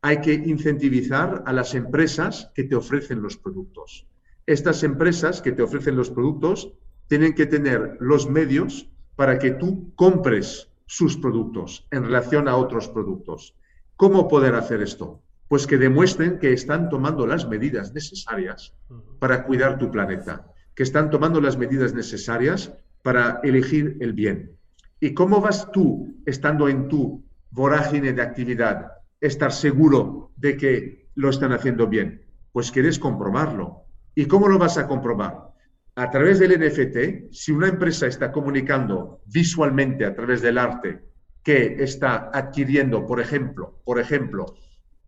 hay 0.03 0.21
que 0.21 0.35
incentivizar 0.35 1.43
a 1.47 1.53
las 1.53 1.75
empresas 1.75 2.51
que 2.55 2.65
te 2.65 2.77
ofrecen 2.77 3.23
los 3.23 3.37
productos. 3.37 4.07
Estas 4.47 4.83
empresas 4.83 5.43
que 5.43 5.53
te 5.53 5.63
ofrecen 5.63 5.97
los 5.97 6.11
productos 6.11 6.73
tienen 7.09 7.35
que 7.35 7.47
tener 7.47 7.97
los 8.01 8.29
medios 8.29 8.89
para 9.17 9.39
que 9.39 9.51
tú 9.51 9.93
compres 9.97 10.71
sus 10.87 11.17
productos 11.17 11.87
en 11.91 12.05
relación 12.05 12.49
a 12.49 12.57
otros 12.57 12.89
productos. 12.89 13.55
¿Cómo 13.97 14.29
poder 14.29 14.55
hacer 14.55 14.81
esto? 14.81 15.23
Pues 15.49 15.67
que 15.67 15.79
demuestren 15.79 16.39
que 16.39 16.53
están 16.53 16.89
tomando 16.89 17.27
las 17.27 17.49
medidas 17.49 17.93
necesarias 17.95 18.75
para 19.19 19.45
cuidar 19.45 19.79
tu 19.79 19.91
planeta, 19.91 20.47
que 20.75 20.83
están 20.83 21.11
tomando 21.11 21.41
las 21.41 21.57
medidas 21.57 21.95
necesarias 21.95 22.73
para 23.03 23.41
elegir 23.43 23.97
el 24.01 24.13
bien. 24.13 24.53
¿Y 25.01 25.15
cómo 25.15 25.41
vas 25.41 25.71
tú, 25.73 26.15
estando 26.27 26.69
en 26.69 26.89
tu 26.89 27.25
vorágine 27.51 28.13
de 28.13 28.23
actividad, 28.23 28.93
estar 29.21 29.53
seguro 29.53 30.33
de 30.37 30.57
que 30.57 31.09
lo 31.15 31.31
están 31.31 31.53
haciendo 31.53 31.87
bien? 31.87 32.23
Pues 32.53 32.71
quieres 32.71 32.99
comprobarlo. 32.99 33.85
¿Y 34.15 34.27
cómo 34.27 34.49
lo 34.49 34.59
vas 34.59 34.77
a 34.77 34.87
comprobar? 34.87 35.49
A 35.95 36.11
través 36.11 36.39
del 36.39 36.59
NFT, 36.61 37.33
si 37.33 37.53
una 37.53 37.69
empresa 37.69 38.07
está 38.07 38.31
comunicando 38.31 39.23
visualmente 39.27 40.05
a 40.05 40.15
través 40.15 40.43
del 40.43 40.59
arte 40.59 41.01
que 41.43 41.83
está 41.83 42.31
adquiriendo, 42.33 43.07
por 43.07 43.21
ejemplo, 43.21 43.81
por 43.85 43.99
ejemplo, 43.99 44.47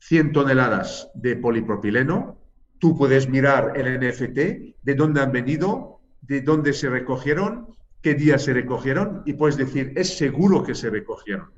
100 0.00 0.32
toneladas 0.32 1.10
de 1.14 1.36
polipropileno, 1.36 2.38
tú 2.78 2.96
puedes 2.96 3.28
mirar 3.28 3.72
el 3.76 3.98
NFT, 3.98 4.38
de 4.82 4.94
dónde 4.94 5.20
han 5.20 5.32
venido, 5.32 6.00
de 6.22 6.40
dónde 6.40 6.72
se 6.72 6.88
recogieron, 6.88 7.68
qué 8.02 8.14
día 8.14 8.38
se 8.38 8.52
recogieron 8.52 9.22
y 9.26 9.34
puedes 9.34 9.56
decir, 9.56 9.92
es 9.96 10.16
seguro 10.16 10.62
que 10.62 10.74
se 10.74 10.90
recogieron. 10.90 11.50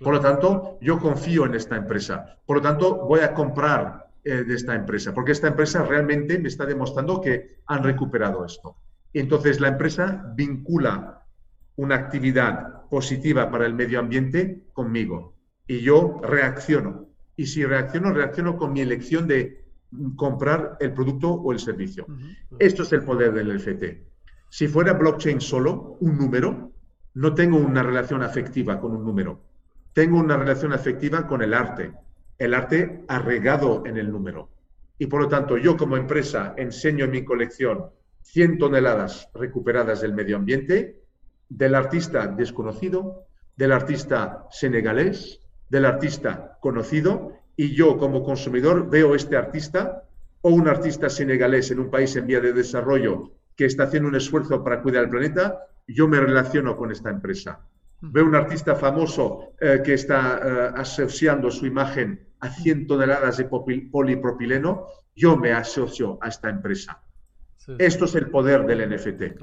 Por 0.00 0.14
lo 0.14 0.20
tanto, 0.20 0.78
yo 0.80 0.98
confío 1.00 1.44
en 1.44 1.54
esta 1.54 1.76
empresa. 1.76 2.38
Por 2.46 2.58
lo 2.58 2.62
tanto, 2.62 3.04
voy 3.06 3.20
a 3.20 3.34
comprar 3.34 4.08
eh, 4.24 4.44
de 4.44 4.54
esta 4.54 4.74
empresa, 4.74 5.12
porque 5.12 5.32
esta 5.32 5.48
empresa 5.48 5.82
realmente 5.82 6.38
me 6.38 6.48
está 6.48 6.66
demostrando 6.66 7.20
que 7.20 7.58
han 7.66 7.82
recuperado 7.82 8.44
esto. 8.44 8.76
Entonces 9.12 9.60
la 9.60 9.68
empresa 9.68 10.32
vincula 10.34 11.24
una 11.76 11.94
actividad 11.94 12.82
positiva 12.90 13.50
para 13.50 13.66
el 13.66 13.74
medio 13.74 13.98
ambiente 13.98 14.64
conmigo 14.72 15.34
y 15.66 15.80
yo 15.80 16.20
reacciono. 16.22 17.07
Y 17.38 17.46
si 17.46 17.64
reacciono, 17.64 18.12
reacciono 18.12 18.58
con 18.58 18.74
mi 18.74 18.82
elección 18.82 19.26
de 19.26 19.64
comprar 20.16 20.76
el 20.80 20.92
producto 20.92 21.30
o 21.32 21.52
el 21.52 21.58
servicio. 21.58 22.06
Esto 22.58 22.82
es 22.82 22.92
el 22.92 23.02
poder 23.02 23.32
del 23.32 23.56
NFT. 23.56 23.84
Si 24.50 24.68
fuera 24.68 24.92
blockchain 24.92 25.40
solo, 25.40 25.96
un 26.00 26.18
número, 26.18 26.72
no 27.14 27.32
tengo 27.32 27.56
una 27.56 27.82
relación 27.82 28.22
afectiva 28.22 28.78
con 28.78 28.94
un 28.94 29.02
número 29.02 29.48
tengo 29.98 30.20
una 30.20 30.36
relación 30.36 30.72
afectiva 30.72 31.26
con 31.26 31.42
el 31.42 31.52
arte. 31.52 31.92
El 32.38 32.54
arte 32.54 33.02
arregado 33.08 33.82
en 33.84 33.96
el 33.96 34.12
número. 34.12 34.48
Y 34.96 35.08
por 35.08 35.22
lo 35.22 35.28
tanto, 35.28 35.56
yo 35.56 35.76
como 35.76 35.96
empresa 35.96 36.54
enseño 36.56 37.06
en 37.06 37.10
mi 37.10 37.24
colección 37.24 37.86
100 38.22 38.58
toneladas 38.58 39.28
recuperadas 39.34 40.00
del 40.00 40.14
medio 40.14 40.36
ambiente, 40.36 41.02
del 41.48 41.74
artista 41.74 42.28
desconocido, 42.28 43.26
del 43.56 43.72
artista 43.72 44.46
senegalés, 44.52 45.40
del 45.68 45.84
artista 45.84 46.58
conocido, 46.60 47.32
y 47.56 47.74
yo 47.74 47.98
como 47.98 48.22
consumidor 48.22 48.88
veo 48.88 49.14
este 49.14 49.36
artista 49.36 50.04
o 50.42 50.50
un 50.50 50.68
artista 50.68 51.08
senegalés 51.08 51.70
en 51.70 51.80
un 51.80 51.90
país 51.90 52.14
en 52.16 52.26
vía 52.26 52.40
de 52.40 52.52
desarrollo 52.52 53.32
que 53.56 53.64
está 53.64 53.84
haciendo 53.84 54.08
un 54.08 54.14
esfuerzo 54.14 54.62
para 54.62 54.80
cuidar 54.82 55.04
el 55.04 55.10
planeta, 55.10 55.58
yo 55.88 56.06
me 56.06 56.20
relaciono 56.20 56.76
con 56.76 56.92
esta 56.92 57.10
empresa. 57.10 57.60
Veo 58.00 58.24
un 58.24 58.36
artista 58.36 58.76
famoso 58.76 59.54
eh, 59.60 59.80
que 59.84 59.94
está 59.94 60.38
eh, 60.38 60.72
asociando 60.76 61.50
su 61.50 61.66
imagen 61.66 62.28
a 62.38 62.50
100 62.50 62.86
toneladas 62.86 63.38
de 63.38 63.46
polipropileno, 63.46 64.86
yo 65.16 65.36
me 65.36 65.52
asocio 65.52 66.18
a 66.22 66.28
esta 66.28 66.48
empresa. 66.48 67.02
Esto 67.78 68.04
es 68.04 68.14
el 68.14 68.30
poder 68.30 68.64
del 68.64 68.88
NFT. 68.88 69.42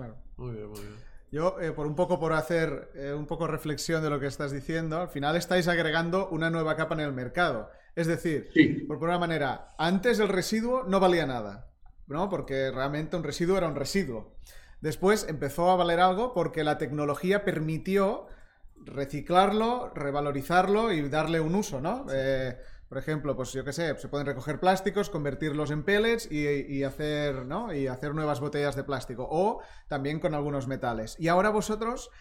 Yo, 1.31 1.59
eh, 1.59 1.71
por 1.71 1.87
un 1.87 1.95
poco 1.95 2.19
por 2.19 2.33
hacer 2.33 2.91
un 3.17 3.25
poco 3.25 3.47
reflexión 3.47 4.01
de 4.01 4.09
lo 4.09 4.19
que 4.19 4.27
estás 4.27 4.51
diciendo, 4.51 5.01
al 5.01 5.09
final 5.09 5.35
estáis 5.35 5.67
agregando 5.67 6.29
una 6.29 6.49
nueva 6.49 6.75
capa 6.75 6.93
en 6.95 7.01
el 7.01 7.13
mercado. 7.13 7.69
Es 7.95 8.07
decir, 8.07 8.49
por 8.87 8.97
una 8.97 9.17
manera, 9.17 9.69
antes 9.77 10.19
el 10.19 10.27
residuo 10.27 10.83
no 10.83 10.99
valía 10.99 11.25
nada, 11.25 11.71
¿no? 12.07 12.29
Porque 12.29 12.71
realmente 12.71 13.15
un 13.15 13.23
residuo 13.23 13.57
era 13.57 13.67
un 13.67 13.75
residuo. 13.75 14.35
Después 14.81 15.25
empezó 15.29 15.71
a 15.71 15.75
valer 15.75 15.99
algo 15.99 16.33
porque 16.33 16.63
la 16.63 16.77
tecnología 16.77 17.43
permitió 17.43 18.27
reciclarlo, 18.85 19.91
revalorizarlo 19.95 20.91
y 20.91 21.07
darle 21.09 21.39
un 21.39 21.55
uso, 21.55 21.81
¿no? 21.81 22.05
Eh, 22.13 22.57
por 22.87 22.97
ejemplo, 22.99 23.35
pues 23.35 23.51
yo 23.51 23.63
qué 23.63 23.73
sé, 23.73 23.95
se 23.97 24.07
pueden 24.07 24.27
recoger 24.27 24.59
plásticos, 24.59 25.09
convertirlos 25.09 25.71
en 25.71 25.83
pellets 25.83 26.31
y, 26.31 26.83
hacer, 26.83 27.45
¿no? 27.45 27.73
y 27.73 27.87
hacer 27.87 28.13
nuevas 28.13 28.39
botellas 28.39 28.75
de 28.75 28.83
plástico. 28.83 29.27
O 29.29 29.61
también 29.87 30.19
con 30.19 30.35
algunos 30.35 30.67
metales. 30.67 31.15
Y 31.19 31.27
ahora 31.27 31.49
vosotros 31.49 32.11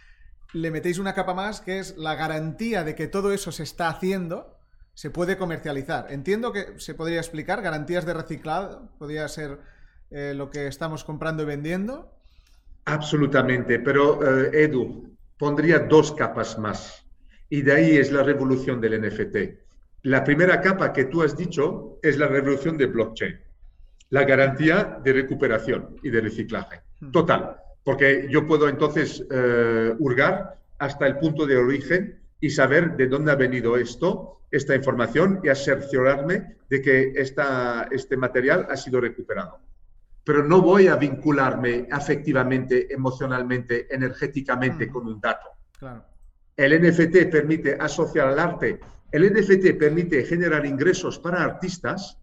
le 0.54 0.71
metéis 0.71 0.99
una 0.99 1.14
capa 1.14 1.35
más 1.35 1.61
que 1.61 1.78
es 1.78 1.97
la 1.99 2.14
garantía 2.14 2.83
de 2.85 2.94
que 2.94 3.09
todo 3.09 3.33
eso 3.33 3.52
se 3.52 3.62
está 3.62 3.88
haciendo, 3.88 4.59
se 4.94 5.11
puede 5.11 5.37
comercializar. 5.37 6.06
Entiendo 6.11 6.52
que 6.52 6.78
se 6.78 6.94
podría 6.94 7.18
explicar, 7.18 7.61
garantías 7.61 8.06
de 8.06 8.14
reciclado, 8.14 8.90
podría 8.99 9.28
ser 9.28 9.59
eh, 10.11 10.33
lo 10.35 10.50
que 10.50 10.66
estamos 10.66 11.04
comprando 11.04 11.42
y 11.42 11.47
vendiendo. 11.47 12.14
Absolutamente, 12.87 13.80
pero 13.80 14.23
eh, 14.23 14.64
Edu, 14.64 15.14
pondría 15.37 15.80
dos 15.80 16.12
capas 16.12 16.59
más. 16.59 17.04
Y 17.50 17.62
de 17.62 17.73
ahí 17.73 17.97
es 17.97 18.12
la 18.12 18.23
revolución 18.23 18.80
del 18.80 19.02
NFT. 19.02 19.63
La 20.05 20.23
primera 20.23 20.61
capa 20.61 20.93
que 20.93 21.07
tú 21.07 21.23
has 21.23 21.35
dicho 21.35 21.99
es 22.03 22.19
la 22.19 22.27
revolución 22.27 22.77
de 22.77 22.87
blockchain, 22.87 23.41
la 24.11 24.25
garantía 24.25 24.99
de 25.03 25.15
recuperación 25.15 25.97
y 26.03 26.11
de 26.11 26.21
reciclaje. 26.21 26.83
Hmm. 27.01 27.11
Total, 27.11 27.57
porque 27.83 28.27
yo 28.29 28.47
puedo 28.47 28.69
entonces 28.69 29.25
eh, 29.31 29.95
hurgar 29.99 30.59
hasta 30.79 31.07
el 31.07 31.17
punto 31.17 31.47
de 31.47 31.57
origen 31.57 32.21
y 32.39 32.51
saber 32.51 32.97
de 32.97 33.07
dónde 33.07 33.33
ha 33.33 33.37
venido 33.37 33.79
esto, 33.79 34.43
esta 34.51 34.75
información 34.75 35.41
y 35.43 35.49
asegurarme 35.49 36.57
de 36.69 36.83
que 36.83 37.13
esta, 37.17 37.89
este 37.91 38.19
material 38.19 38.67
ha 38.69 38.77
sido 38.77 39.01
recuperado. 39.01 39.59
Pero 40.23 40.45
no 40.45 40.61
voy 40.61 40.87
a 40.87 40.97
vincularme 40.97 41.89
afectivamente, 41.91 42.93
emocionalmente, 42.93 43.87
energéticamente 43.89 44.91
con 44.91 45.07
un 45.07 45.19
dato. 45.19 45.49
El 46.55 46.79
NFT 46.83 47.31
permite 47.31 47.79
asociar 47.81 48.29
al 48.29 48.39
arte, 48.39 48.81
el 49.14 49.33
NFT 49.33 49.78
permite 49.78 50.25
generar 50.25 50.66
ingresos 50.66 51.21
para 51.21 51.44
artistas 51.44 52.18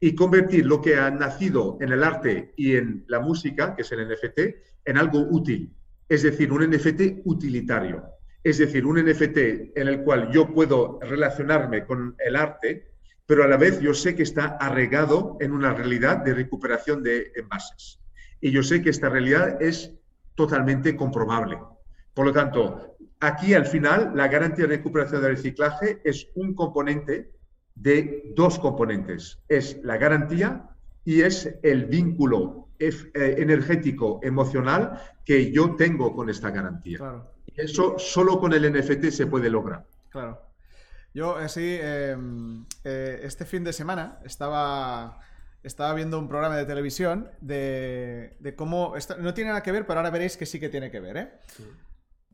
y 0.00 0.16
convertir 0.16 0.66
lo 0.66 0.82
que 0.82 0.96
ha 0.96 1.08
nacido 1.08 1.78
en 1.80 1.92
el 1.92 2.02
arte 2.02 2.52
y 2.56 2.74
en 2.74 3.04
la 3.06 3.20
música, 3.20 3.76
que 3.76 3.82
es 3.82 3.92
el 3.92 4.08
NFT, 4.08 4.40
en 4.84 4.98
algo 4.98 5.20
útil. 5.30 5.72
Es 6.08 6.24
decir, 6.24 6.50
un 6.50 6.68
NFT 6.68 7.20
utilitario. 7.24 8.02
Es 8.42 8.58
decir, 8.58 8.84
un 8.84 8.96
NFT 8.96 9.76
en 9.76 9.86
el 9.86 10.02
cual 10.02 10.32
yo 10.32 10.52
puedo 10.52 10.98
relacionarme 11.02 11.86
con 11.86 12.16
el 12.18 12.34
arte, 12.34 12.90
pero 13.26 13.44
a 13.44 13.46
la 13.46 13.56
vez 13.56 13.78
yo 13.78 13.94
sé 13.94 14.16
que 14.16 14.24
está 14.24 14.56
arraigado 14.60 15.36
en 15.38 15.52
una 15.52 15.72
realidad 15.72 16.16
de 16.24 16.34
recuperación 16.34 17.04
de 17.04 17.30
envases. 17.36 18.00
Y 18.40 18.50
yo 18.50 18.64
sé 18.64 18.82
que 18.82 18.90
esta 18.90 19.08
realidad 19.08 19.62
es 19.62 19.94
totalmente 20.34 20.96
comprobable. 20.96 21.58
Por 22.12 22.26
lo 22.26 22.32
tanto, 22.32 22.93
aquí 23.26 23.54
al 23.54 23.66
final 23.66 24.12
la 24.14 24.28
garantía 24.28 24.66
de 24.66 24.76
recuperación 24.76 25.22
de 25.22 25.28
reciclaje 25.28 26.00
es 26.04 26.28
un 26.34 26.54
componente 26.54 27.30
de 27.74 28.32
dos 28.34 28.58
componentes. 28.58 29.40
Es 29.48 29.78
la 29.82 29.96
garantía 29.96 30.70
y 31.04 31.22
es 31.22 31.54
el 31.62 31.86
vínculo 31.86 32.68
eh, 32.78 32.92
energético, 33.14 34.20
emocional 34.22 35.00
que 35.24 35.52
yo 35.52 35.76
tengo 35.76 36.14
con 36.14 36.28
esta 36.28 36.50
garantía. 36.50 36.98
Claro. 36.98 37.30
Eso 37.56 37.98
solo 37.98 38.40
con 38.40 38.52
el 38.52 38.72
NFT 38.72 39.10
se 39.10 39.26
puede 39.26 39.48
lograr. 39.48 39.84
Claro. 40.10 40.40
Yo, 41.12 41.36
así, 41.36 41.78
em, 41.80 42.66
eh, 42.82 43.20
este 43.22 43.44
fin 43.44 43.62
de 43.62 43.72
semana 43.72 44.18
estaba, 44.24 45.20
estaba 45.62 45.94
viendo 45.94 46.18
un 46.18 46.28
programa 46.28 46.56
de 46.56 46.64
televisión 46.64 47.30
de, 47.40 48.54
cómo... 48.56 48.94
no 49.20 49.34
tiene 49.34 49.50
nada 49.50 49.62
que 49.62 49.70
ver, 49.70 49.86
pero 49.86 50.00
ahora 50.00 50.10
veréis 50.10 50.36
que 50.36 50.46
sí 50.46 50.58
que 50.58 50.68
tiene 50.68 50.90
que 50.90 50.98
ver, 50.98 51.16
¿eh? 51.16 51.30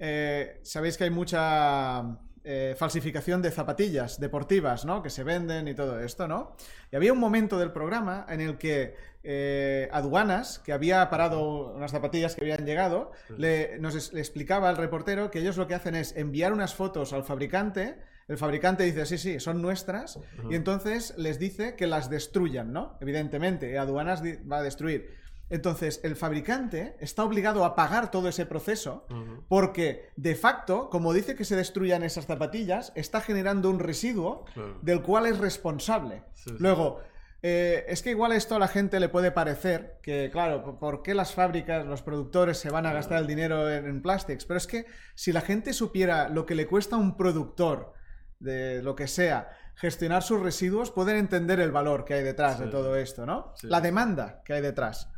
Eh 0.01 0.59
sabéis 0.63 0.97
que 0.97 1.05
hay 1.05 1.11
mucha 1.11 2.19
eh, 2.43 2.75
falsificación 2.75 3.43
de 3.43 3.51
zapatillas 3.51 4.19
deportivas, 4.19 4.87
¿no? 4.87 5.03
Que 5.03 5.11
se 5.11 5.25
venden 5.25 5.69
y 5.69 5.75
todo 5.75 6.01
esto, 6.01 6.27
¿no? 6.27 6.57
Y 6.91 6.97
había 6.97 7.13
un 7.13 7.19
momento 7.19 7.59
del 7.59 7.71
programa 7.71 8.25
en 8.31 8.41
el 8.41 8.57
que 8.57 8.97
eh, 9.23 9.91
aduanas, 9.93 10.59
que 10.59 10.73
había 10.73 11.11
parado 11.11 11.75
unas 11.75 11.91
zapatillas 11.91 12.35
que 12.35 12.45
habían 12.45 12.65
llegado, 12.65 13.13
le, 13.37 13.79
nos 13.79 14.15
explicaba 14.15 14.71
al 14.71 14.79
reportero 14.79 15.31
que 15.31 15.41
ellos 15.41 15.59
lo 15.59 15.69
que 15.69 15.75
hacen 15.75 15.95
es 15.95 16.17
enviar 16.17 16.55
unas 16.55 16.75
fotos 16.75 17.13
al 17.13 17.25
fabricante, 17.25 17.99
el 18.27 18.39
fabricante 18.39 18.85
dice, 18.85 19.05
sí, 19.05 19.19
sí, 19.19 19.39
son 19.39 19.61
nuestras, 19.61 20.19
y 20.49 20.55
entonces 20.55 21.13
les 21.19 21.39
dice 21.39 21.77
que 21.77 21.87
las 21.87 22.09
destruyan, 22.09 22.73
¿no? 22.73 22.97
Evidentemente, 23.03 23.77
aduanas 23.77 24.23
va 24.23 24.59
a 24.59 24.63
destruir. 24.63 25.20
Entonces, 25.51 26.01
el 26.05 26.15
fabricante 26.15 26.97
está 27.01 27.25
obligado 27.25 27.65
a 27.65 27.75
pagar 27.75 28.13
todo 28.13 28.29
ese 28.29 28.47
proceso 28.47 29.07
porque, 29.49 30.09
de 30.17 30.37
facto, 30.37 30.89
como 30.89 31.13
dice 31.13 31.35
que 31.35 31.45
se 31.45 31.57
destruyan 31.57 32.05
esas 32.05 32.27
zapatillas, 32.27 32.93
está 32.95 33.21
generando 33.21 33.69
un 33.69 33.81
residuo 33.81 34.45
del 34.81 35.03
cual 35.03 35.27
es 35.27 35.39
responsable. 35.39 36.23
Luego, 36.59 37.01
eh, 37.43 37.85
es 37.89 38.03
que 38.03 38.11
igual 38.11 38.33
esto 38.33 38.55
a 38.55 38.59
la 38.59 38.69
gente 38.69 39.01
le 39.01 39.09
puede 39.09 39.33
parecer 39.33 39.99
que, 40.03 40.31
claro, 40.31 40.79
¿por 40.79 41.03
qué 41.03 41.15
las 41.15 41.35
fábricas, 41.35 41.85
los 41.85 42.03
productores 42.03 42.59
se 42.59 42.71
van 42.71 42.87
a 42.87 42.93
gastar 42.93 43.19
el 43.19 43.27
dinero 43.27 43.69
en, 43.69 43.87
en 43.87 44.03
plastics? 44.03 44.45
Pero 44.45 44.59
es 44.59 44.69
que 44.69 44.87
si 45.15 45.33
la 45.33 45.41
gente 45.41 45.73
supiera 45.73 46.29
lo 46.29 46.47
que 46.47 46.55
le 46.55 46.67
cuesta 46.69 46.95
a 46.95 46.99
un 47.01 47.17
productor 47.17 47.95
de 48.39 48.83
lo 48.83 48.95
que 48.95 49.09
sea 49.09 49.51
gestionar 49.75 50.23
sus 50.23 50.41
residuos, 50.41 50.91
pueden 50.91 51.17
entender 51.17 51.59
el 51.59 51.73
valor 51.73 52.05
que 52.05 52.15
hay 52.15 52.23
detrás 52.23 52.61
de 52.61 52.67
todo 52.67 52.95
esto, 52.97 53.25
¿no? 53.25 53.55
La 53.63 53.81
demanda 53.81 54.43
que 54.45 54.53
hay 54.53 54.61
detrás 54.61 55.09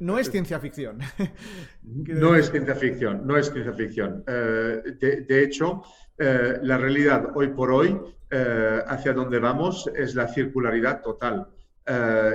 no 0.00 0.18
es 0.18 0.30
ciencia 0.30 0.58
ficción. 0.58 0.98
no 1.82 2.34
es 2.34 2.50
ciencia 2.50 2.74
ficción, 2.74 3.26
no 3.26 3.36
es 3.36 3.50
ciencia 3.50 3.72
ficción. 3.72 4.24
Eh, 4.26 5.24
de, 5.28 5.42
hecho, 5.42 5.82
eh, 6.18 6.58
la 6.62 6.78
realidad 6.78 7.30
hoy 7.34 7.48
por 7.48 7.70
hoy, 7.70 7.98
eh, 8.30 8.82
hacia 8.86 9.12
donde 9.12 9.38
vamos, 9.38 9.90
es 9.94 10.14
la 10.14 10.28
circularidad 10.28 11.02
total. 11.02 11.48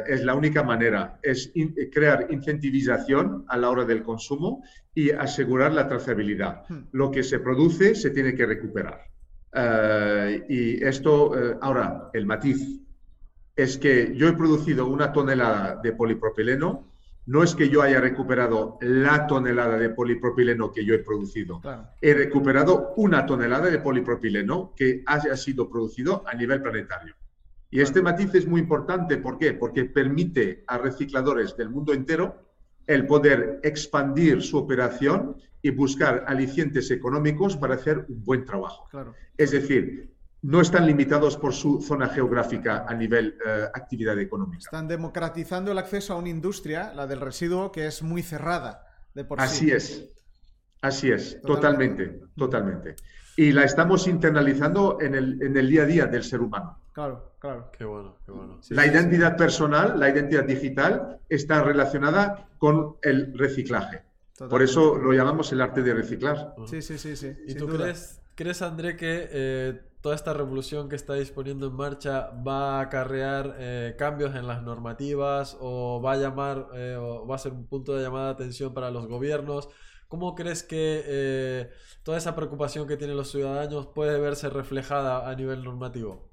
es 0.08 0.24
la 0.24 0.34
única 0.34 0.64
manera, 0.64 1.20
es 1.22 1.52
crear 1.92 2.26
incentivización 2.32 3.46
a 3.48 3.56
la 3.56 3.70
hora 3.70 3.86
del 3.86 4.02
consumo 4.02 4.64
y 4.96 5.12
asegurar 5.12 5.74
la 5.74 5.88
trazabilidad. 5.88 6.64
Hmm. 6.68 6.88
Lo 6.92 7.12
que 7.12 7.22
se 7.22 7.38
produce 7.38 7.94
se 7.94 8.10
tiene 8.10 8.34
que 8.34 8.48
recuperar. 8.48 9.00
y 10.50 10.84
esto, 10.84 11.34
ahora, 11.62 12.10
el 12.14 12.26
matiz 12.26 12.60
es 13.56 13.78
que 13.78 14.16
yo 14.16 14.28
he 14.28 14.34
producido 14.34 14.88
una 14.88 15.12
tonelada 15.14 15.80
de 15.84 15.92
polipropileno 15.92 16.93
no 17.26 17.44
es 17.44 17.56
que 17.56 17.70
yo 17.70 17.82
haya 17.82 18.02
recuperado 18.02 18.78
la 18.82 19.28
tonelada 19.28 19.78
de 19.78 19.90
polipropileno 19.90 20.72
que 20.72 20.86
yo 20.86 20.94
he 20.94 21.00
producido. 21.00 21.62
He 22.02 22.14
recuperado 22.14 22.94
una 22.98 23.26
tonelada 23.26 23.70
de 23.70 23.80
polipropileno 23.80 24.74
que 24.76 25.04
haya 25.06 25.36
sido 25.38 25.70
producido 25.70 26.24
a 26.28 26.36
nivel 26.36 26.62
planetario. 26.62 27.16
Y 27.70 27.82
este 27.82 28.02
matiz 28.02 28.36
es 28.36 28.46
muy 28.46 28.62
importante. 28.62 29.18
¿Por 29.18 29.38
qué? 29.38 29.54
Porque 29.54 29.86
permite 29.86 30.64
a 30.68 30.78
recicladores 30.78 31.58
del 31.58 31.70
mundo 31.70 31.94
entero 31.94 32.36
el 32.86 33.08
poder 33.08 33.60
expandir 33.64 34.42
su 34.42 34.58
operación 34.58 35.38
y 35.62 35.72
buscar 35.72 36.26
alicientes 36.28 36.92
económicos 36.92 37.56
para 37.56 37.76
hacer 37.76 38.06
un 38.10 38.24
buen 38.24 38.44
trabajo. 38.44 38.90
Es 39.38 39.52
decir, 39.52 40.13
no 40.44 40.60
están 40.60 40.86
limitados 40.86 41.38
por 41.38 41.54
su 41.54 41.82
zona 41.82 42.10
geográfica 42.10 42.86
a 42.88 42.94
nivel 42.94 43.38
eh, 43.46 43.66
actividad 43.74 44.20
económica. 44.20 44.60
Están 44.60 44.90
democratizando 44.90 45.72
el 45.72 45.78
acceso 45.78 46.14
a 46.14 46.18
una 46.18 46.30
industria, 46.30 46.94
la 46.94 47.08
del 47.08 47.22
residuo, 47.22 47.72
que 47.72 47.88
es 47.88 48.04
muy 48.04 48.22
cerrada 48.22 48.86
de 49.14 49.24
por 49.24 49.40
Así 49.40 49.72
es, 49.72 50.10
así 50.82 51.12
es, 51.12 51.42
totalmente, 51.42 52.20
totalmente. 52.36 52.96
Y 53.38 53.54
la 53.54 53.64
estamos 53.64 54.06
internalizando 54.06 55.00
en 55.02 55.16
el, 55.16 55.42
en 55.42 55.56
el, 55.56 55.70
día 55.70 55.84
a 55.84 55.86
día 55.86 56.06
del 56.08 56.24
ser 56.24 56.42
humano. 56.42 56.78
Claro, 56.92 57.36
claro. 57.40 57.72
Qué 57.76 57.86
bueno, 57.86 58.18
qué 58.26 58.32
bueno. 58.32 58.60
la 58.70 58.86
identidad 58.86 59.38
personal, 59.38 59.98
la 59.98 60.10
identidad 60.10 60.44
digital 60.44 61.20
está 61.30 61.64
relacionada 61.64 62.50
con 62.58 62.98
el 63.02 63.36
reciclaje. 63.38 64.02
Por 64.50 64.62
eso 64.62 64.98
lo 64.98 65.14
llamamos 65.14 65.52
el 65.54 65.62
arte 65.62 65.82
de 65.82 65.94
reciclar. 65.94 66.54
Sí, 66.68 66.82
sí, 66.82 66.98
sí, 66.98 67.16
sí. 67.16 67.34
¿Y 67.48 67.56
tú 67.56 67.68
crees, 67.68 68.22
crees, 68.36 68.62
André, 68.62 68.98
que 68.98 69.30
eh, 69.32 69.82
toda 70.04 70.16
esta 70.16 70.34
revolución 70.34 70.90
que 70.90 70.98
estáis 70.98 71.32
poniendo 71.32 71.66
en 71.68 71.76
marcha 71.76 72.30
va 72.46 72.78
a 72.78 72.82
acarrear 72.82 73.56
eh, 73.58 73.96
cambios 73.98 74.36
en 74.36 74.46
las 74.46 74.62
normativas 74.62 75.58
o 75.62 76.02
va 76.02 76.12
a 76.12 76.18
llamar 76.18 76.68
eh, 76.76 76.98
o 77.00 77.26
va 77.26 77.36
a 77.36 77.40
ser 77.40 77.54
un 77.54 77.66
punto 77.68 77.96
de 77.96 78.04
llamada 78.04 78.26
de 78.26 78.32
atención 78.34 78.74
para 78.74 78.92
los 78.92 79.08
gobiernos. 79.08 79.70
¿Cómo 80.10 80.36
crees 80.36 80.62
que 80.62 81.04
eh, 81.06 81.70
toda 82.04 82.18
esa 82.18 82.36
preocupación 82.36 82.86
que 82.86 82.98
tienen 82.98 83.16
los 83.16 83.32
ciudadanos 83.32 83.88
puede 83.88 84.20
verse 84.20 84.50
reflejada 84.50 85.30
a 85.30 85.34
nivel 85.36 85.64
normativo? 85.64 86.30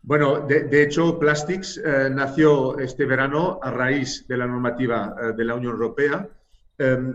Bueno, 0.00 0.40
de, 0.40 0.82
hecho, 0.82 1.18
Plastics 1.18 1.80
nació 2.10 2.76
este 2.78 3.04
verano 3.04 3.60
a 3.62 3.70
raíz 3.70 4.26
de 4.26 4.36
la 4.36 4.46
normativa 4.48 5.14
de 5.36 5.44
la 5.44 5.54
Unión 5.54 5.74
Europea 5.74 6.28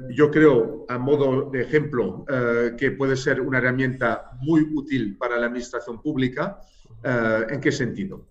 yo 0.10 0.32
creo, 0.32 0.86
a 0.88 0.98
modo 0.98 1.50
de 1.50 1.62
ejemplo, 1.62 2.26
eh, 2.30 2.74
que 2.78 2.92
puede 2.92 3.16
ser 3.16 3.42
una 3.42 3.58
herramienta 3.58 4.32
muy 4.42 4.62
útil 4.74 5.18
para 5.18 5.38
la 5.38 5.48
administración 5.48 6.02
pública. 6.02 6.60
Eh, 7.04 7.46
¿En 7.50 7.60
qué 7.60 7.72
sentido? 7.72 8.26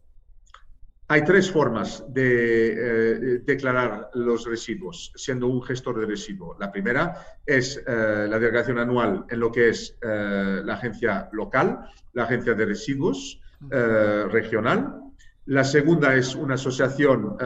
Hay 1.09 1.25
tres 1.25 1.51
formas 1.51 2.05
de 2.09 2.73
eh, 2.73 3.39
declarar 3.45 4.11
los 4.15 4.45
residuos, 4.45 5.13
siendo 5.15 5.47
un 5.47 5.63
gestor 5.63 6.01
de 6.01 6.07
residuos. 6.07 6.57
La 6.59 6.73
primera 6.73 7.15
es 7.45 7.81
la 7.87 8.39
declaración 8.41 8.79
anual 8.79 9.25
en 9.31 9.39
lo 9.39 9.53
que 9.53 9.69
es 9.69 9.97
la 10.03 10.75
agencia 10.75 11.29
local, 11.33 11.87
la 12.13 12.25
agencia 12.25 12.55
de 12.55 12.67
residuos 12.67 13.41
regional. 13.71 15.01
La 15.45 15.63
segunda 15.63 16.17
es 16.17 16.35
una 16.35 16.55
asociación 16.55 17.37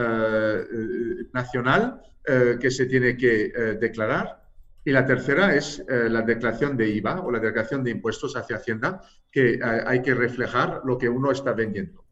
nacional 1.31 2.01
eh, 2.27 2.57
que 2.59 2.69
se 2.69 2.85
tiene 2.85 3.17
que 3.17 3.45
eh, 3.45 3.51
declarar. 3.79 4.43
Y 4.85 4.91
la 4.91 5.05
tercera 5.05 5.55
es 5.55 5.83
eh, 5.89 6.07
la 6.09 6.21
declaración 6.21 6.77
de 6.77 6.87
IVA 6.89 7.21
o 7.21 7.31
la 7.31 7.39
declaración 7.39 7.83
de 7.83 7.91
impuestos 7.91 8.35
hacia 8.35 8.57
Hacienda, 8.57 9.01
que 9.31 9.59
hay 9.63 10.01
que 10.01 10.13
reflejar 10.13 10.81
lo 10.85 10.97
que 10.97 11.09
uno 11.09 11.31
está 11.31 11.53
vendiendo. 11.53 12.05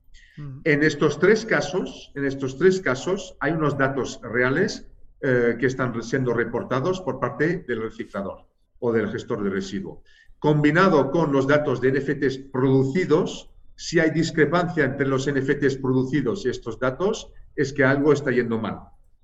En 0.64 0.84
estos 0.84 1.20
tres 1.20 1.46
casos, 1.46 2.14
en 2.16 2.24
estos 2.24 2.58
tres 2.58 2.80
casos, 2.80 3.36
hay 3.42 3.52
unos 3.52 3.78
datos 3.78 4.22
reales 4.24 4.88
que 5.20 5.66
están 5.66 6.02
siendo 6.02 6.34
reportados 6.34 7.02
por 7.02 7.20
parte 7.20 7.66
del 7.68 7.82
reciclador 7.82 8.48
o 8.80 8.94
del 8.94 9.10
gestor 9.10 9.44
de 9.44 9.50
residuo. 9.50 10.02
Combinado 10.40 11.12
con 11.12 11.34
los 11.34 11.46
datos 11.46 11.82
de 11.82 11.92
NFTs 11.92 12.38
producidos, 12.54 13.50
si 13.76 14.00
hay 14.00 14.12
discrepancia 14.12 14.86
entre 14.86 15.08
los 15.08 15.30
NFTs 15.30 15.76
producidos 15.78 16.46
y 16.46 16.50
estos 16.50 16.80
datos, 16.80 17.34
es 17.56 17.74
que 17.74 17.84
algo 17.84 18.14
está 18.14 18.32
yendo 18.32 18.58
mal. 18.58 18.80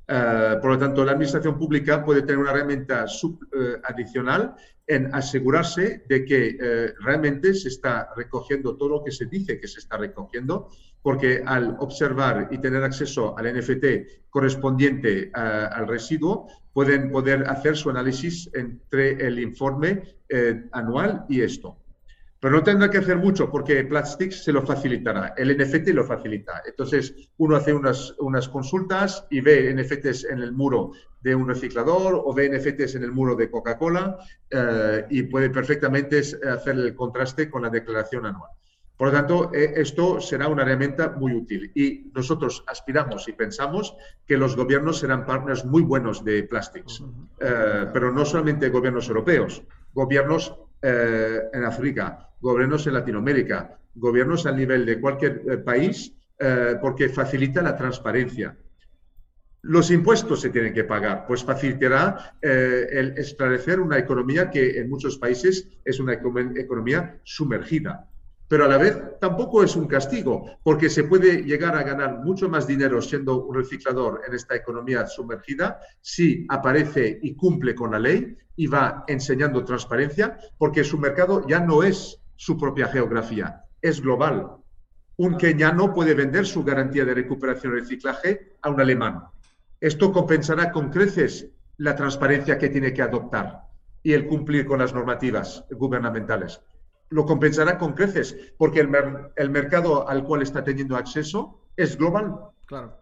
Eh, 0.07 0.57
por 0.61 0.71
lo 0.71 0.77
tanto, 0.77 1.03
la 1.03 1.13
administración 1.13 1.57
pública 1.57 2.03
puede 2.03 2.21
tener 2.21 2.37
una 2.37 2.51
herramienta 2.51 3.05
eh, 3.05 3.81
adicional 3.83 4.55
en 4.87 5.13
asegurarse 5.15 6.03
de 6.07 6.25
que 6.25 6.57
eh, 6.59 6.93
realmente 6.99 7.55
se 7.55 7.69
está 7.69 8.09
recogiendo 8.15 8.77
todo 8.77 8.89
lo 8.89 9.03
que 9.03 9.11
se 9.11 9.25
dice 9.25 9.59
que 9.59 9.67
se 9.67 9.79
está 9.79 9.97
recogiendo, 9.97 10.69
porque 11.01 11.41
al 11.43 11.75
observar 11.79 12.49
y 12.51 12.59
tener 12.59 12.83
acceso 12.83 13.35
al 13.37 13.51
NFT 13.51 14.29
correspondiente 14.29 15.31
al 15.33 15.87
residuo, 15.87 16.47
pueden 16.73 17.11
poder 17.11 17.47
hacer 17.49 17.77
su 17.77 17.89
análisis 17.89 18.49
entre 18.53 19.11
el 19.25 19.39
informe 19.39 20.17
anual 20.71 21.25
y 21.29 21.41
esto. 21.41 21.77
Pero 22.45 22.57
no 22.57 22.63
tendrá 22.63 22.91
que 22.91 22.99
hacer 22.99 23.17
mucho 23.17 23.49
porque 23.49 23.83
Plastics 23.85 24.43
se 24.43 24.51
lo 24.51 24.61
facilitará, 24.61 25.33
el 25.35 25.57
NFT 25.57 25.87
lo 25.95 26.03
facilita. 26.03 26.61
Entonces, 26.63 27.15
uno 27.37 27.55
hace 27.55 27.73
unas, 27.73 28.13
unas 28.19 28.47
consultas 28.49 29.25
y 29.31 29.41
ve 29.41 29.73
NFTs 29.73 30.25
en 30.25 30.43
el 30.43 30.51
muro 30.51 30.91
de 31.21 31.33
un 31.33 31.47
reciclador 31.47 32.21
o 32.23 32.31
ve 32.35 32.47
NFTs 32.47 32.97
en 32.97 33.03
el 33.03 33.11
muro 33.11 33.33
de 33.35 33.49
Coca-Cola 33.49 34.19
eh, 34.51 35.05
y 35.09 35.23
puede 35.23 35.49
perfectamente 35.49 36.19
hacer 36.19 36.75
el 36.75 36.93
contraste 36.93 37.49
con 37.49 37.63
la 37.63 37.71
declaración 37.71 38.27
anual. 38.27 38.51
Por 38.95 39.07
lo 39.07 39.13
tanto, 39.13 39.51
eh, 39.51 39.73
esto 39.77 40.21
será 40.21 40.47
una 40.47 40.61
herramienta 40.61 41.15
muy 41.17 41.33
útil 41.33 41.71
y 41.73 42.11
nosotros 42.13 42.63
aspiramos 42.67 43.27
y 43.27 43.33
pensamos 43.33 43.95
que 44.27 44.37
los 44.37 44.55
gobiernos 44.55 44.99
serán 44.99 45.25
partners 45.25 45.65
muy 45.65 45.81
buenos 45.81 46.23
de 46.23 46.43
Plastics, 46.43 47.03
eh, 47.39 47.87
pero 47.91 48.11
no 48.11 48.23
solamente 48.23 48.69
gobiernos 48.69 49.07
europeos, 49.07 49.63
gobiernos 49.95 50.53
en 50.81 51.63
África, 51.63 52.29
gobiernos 52.39 52.85
en 52.85 52.93
Latinoamérica, 52.93 53.79
gobiernos 53.95 54.45
a 54.45 54.51
nivel 54.51 54.85
de 54.85 54.99
cualquier 54.99 55.41
eh, 55.49 55.57
país, 55.57 56.13
eh, 56.37 56.75
porque 56.81 57.09
facilita 57.09 57.61
la 57.61 57.77
transparencia. 57.77 58.57
Los 59.61 59.89
impuestos 59.89 60.41
se 60.41 60.49
tienen 60.49 60.73
que 60.73 60.83
pagar, 60.83 61.25
pues 61.25 61.43
facilitará 61.43 62.37
eh, 62.41 62.87
el 62.91 63.17
establecer 63.17 63.79
una 63.79 63.97
economía 63.97 64.51
que 64.51 64.79
en 64.79 64.89
muchos 64.89 65.17
países 65.17 65.67
es 65.83 65.99
una 65.99 66.13
economía 66.13 67.19
sumergida. 67.23 68.07
Pero 68.47 68.65
a 68.65 68.67
la 68.67 68.77
vez 68.77 69.19
tampoco 69.19 69.63
es 69.63 69.75
un 69.75 69.87
castigo, 69.87 70.45
porque 70.61 70.89
se 70.89 71.05
puede 71.05 71.43
llegar 71.43 71.75
a 71.75 71.83
ganar 71.83 72.19
mucho 72.19 72.47
más 72.47 72.67
dinero 72.67 73.01
siendo 73.01 73.43
un 73.43 73.55
reciclador 73.55 74.21
en 74.27 74.35
esta 74.35 74.55
economía 74.55 75.07
sumergida 75.07 75.79
si 76.01 76.45
aparece 76.49 77.19
y 77.23 77.35
cumple 77.35 77.73
con 77.73 77.91
la 77.91 77.99
ley 77.99 78.37
y 78.55 78.67
va 78.67 79.03
enseñando 79.07 79.65
transparencia, 79.65 80.37
porque 80.57 80.83
su 80.83 80.97
mercado 80.97 81.45
ya 81.47 81.59
no 81.59 81.83
es 81.83 82.21
su 82.35 82.57
propia 82.57 82.87
geografía, 82.87 83.63
es 83.81 84.01
global. 84.01 84.57
Un 85.17 85.37
keniano 85.37 85.93
puede 85.93 86.13
vender 86.13 86.45
su 86.45 86.63
garantía 86.63 87.05
de 87.05 87.13
recuperación 87.13 87.73
y 87.73 87.79
reciclaje 87.79 88.57
a 88.61 88.69
un 88.69 88.79
alemán. 88.79 89.23
Esto 89.79 90.11
compensará 90.11 90.71
con 90.71 90.89
creces 90.89 91.49
la 91.77 91.95
transparencia 91.95 92.57
que 92.57 92.69
tiene 92.69 92.93
que 92.93 93.01
adoptar 93.01 93.63
y 94.03 94.13
el 94.13 94.27
cumplir 94.27 94.65
con 94.65 94.79
las 94.79 94.93
normativas 94.93 95.65
gubernamentales. 95.71 96.61
Lo 97.09 97.25
compensará 97.25 97.77
con 97.77 97.93
creces 97.93 98.35
porque 98.57 98.79
el, 98.79 99.49
mercado 99.49 100.07
al 100.07 100.23
cual 100.23 100.41
está 100.41 100.63
teniendo 100.63 100.95
acceso 100.95 101.61
es 101.77 101.97
global. 101.97 102.35
Claro. 102.65 102.97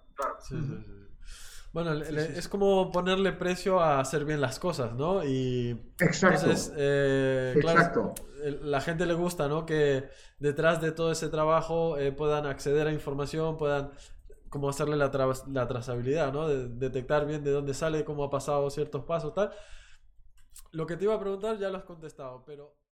Bueno, 1.73 1.93
es 1.93 2.47
como 2.47 2.91
ponerle 2.91 3.33
precio 3.33 3.79
a 3.79 3.99
hacer 3.99 4.25
bien 4.25 4.39
las 4.39 4.59
cosas, 4.59 4.93
¿no? 4.93 5.23
Y 5.23 5.71
Exacto. 5.99 6.41
Entonces, 6.41 6.71
eh, 6.77 7.53
Exacto. 7.55 8.13
la 8.61 8.79
gente 8.79 9.07
le 9.07 9.15
gusta, 9.15 9.47
¿no? 9.47 9.65
Que 9.65 10.07
detrás 10.37 10.81
de 10.81 10.91
todo 10.91 11.11
ese 11.11 11.29
trabajo 11.29 11.97
eh, 11.97 12.11
puedan 12.11 12.45
acceder 12.45 12.85
a 12.85 12.91
información, 12.91 13.57
puedan 13.57 13.89
como 14.49 14.69
hacerle 14.69 14.97
la, 14.97 15.09
la 15.47 15.67
trazabilidad, 15.67 16.31
¿no? 16.31 16.47
De, 16.47 16.67
detectar 16.67 17.25
bien 17.25 17.43
de 17.43 17.49
dónde 17.49 17.73
sale, 17.73 18.05
cómo 18.05 18.23
ha 18.23 18.29
pasado 18.29 18.69
ciertos 18.69 19.03
pasos, 19.05 19.33
tal. 19.33 19.51
Lo 20.69 20.85
que 20.85 20.95
te 20.95 21.05
iba 21.05 21.15
a 21.15 21.19
preguntar 21.19 21.57
ya 21.57 21.69
lo 21.69 21.77
has 21.77 21.85
contestado, 21.85 22.43
pero... 22.45 22.75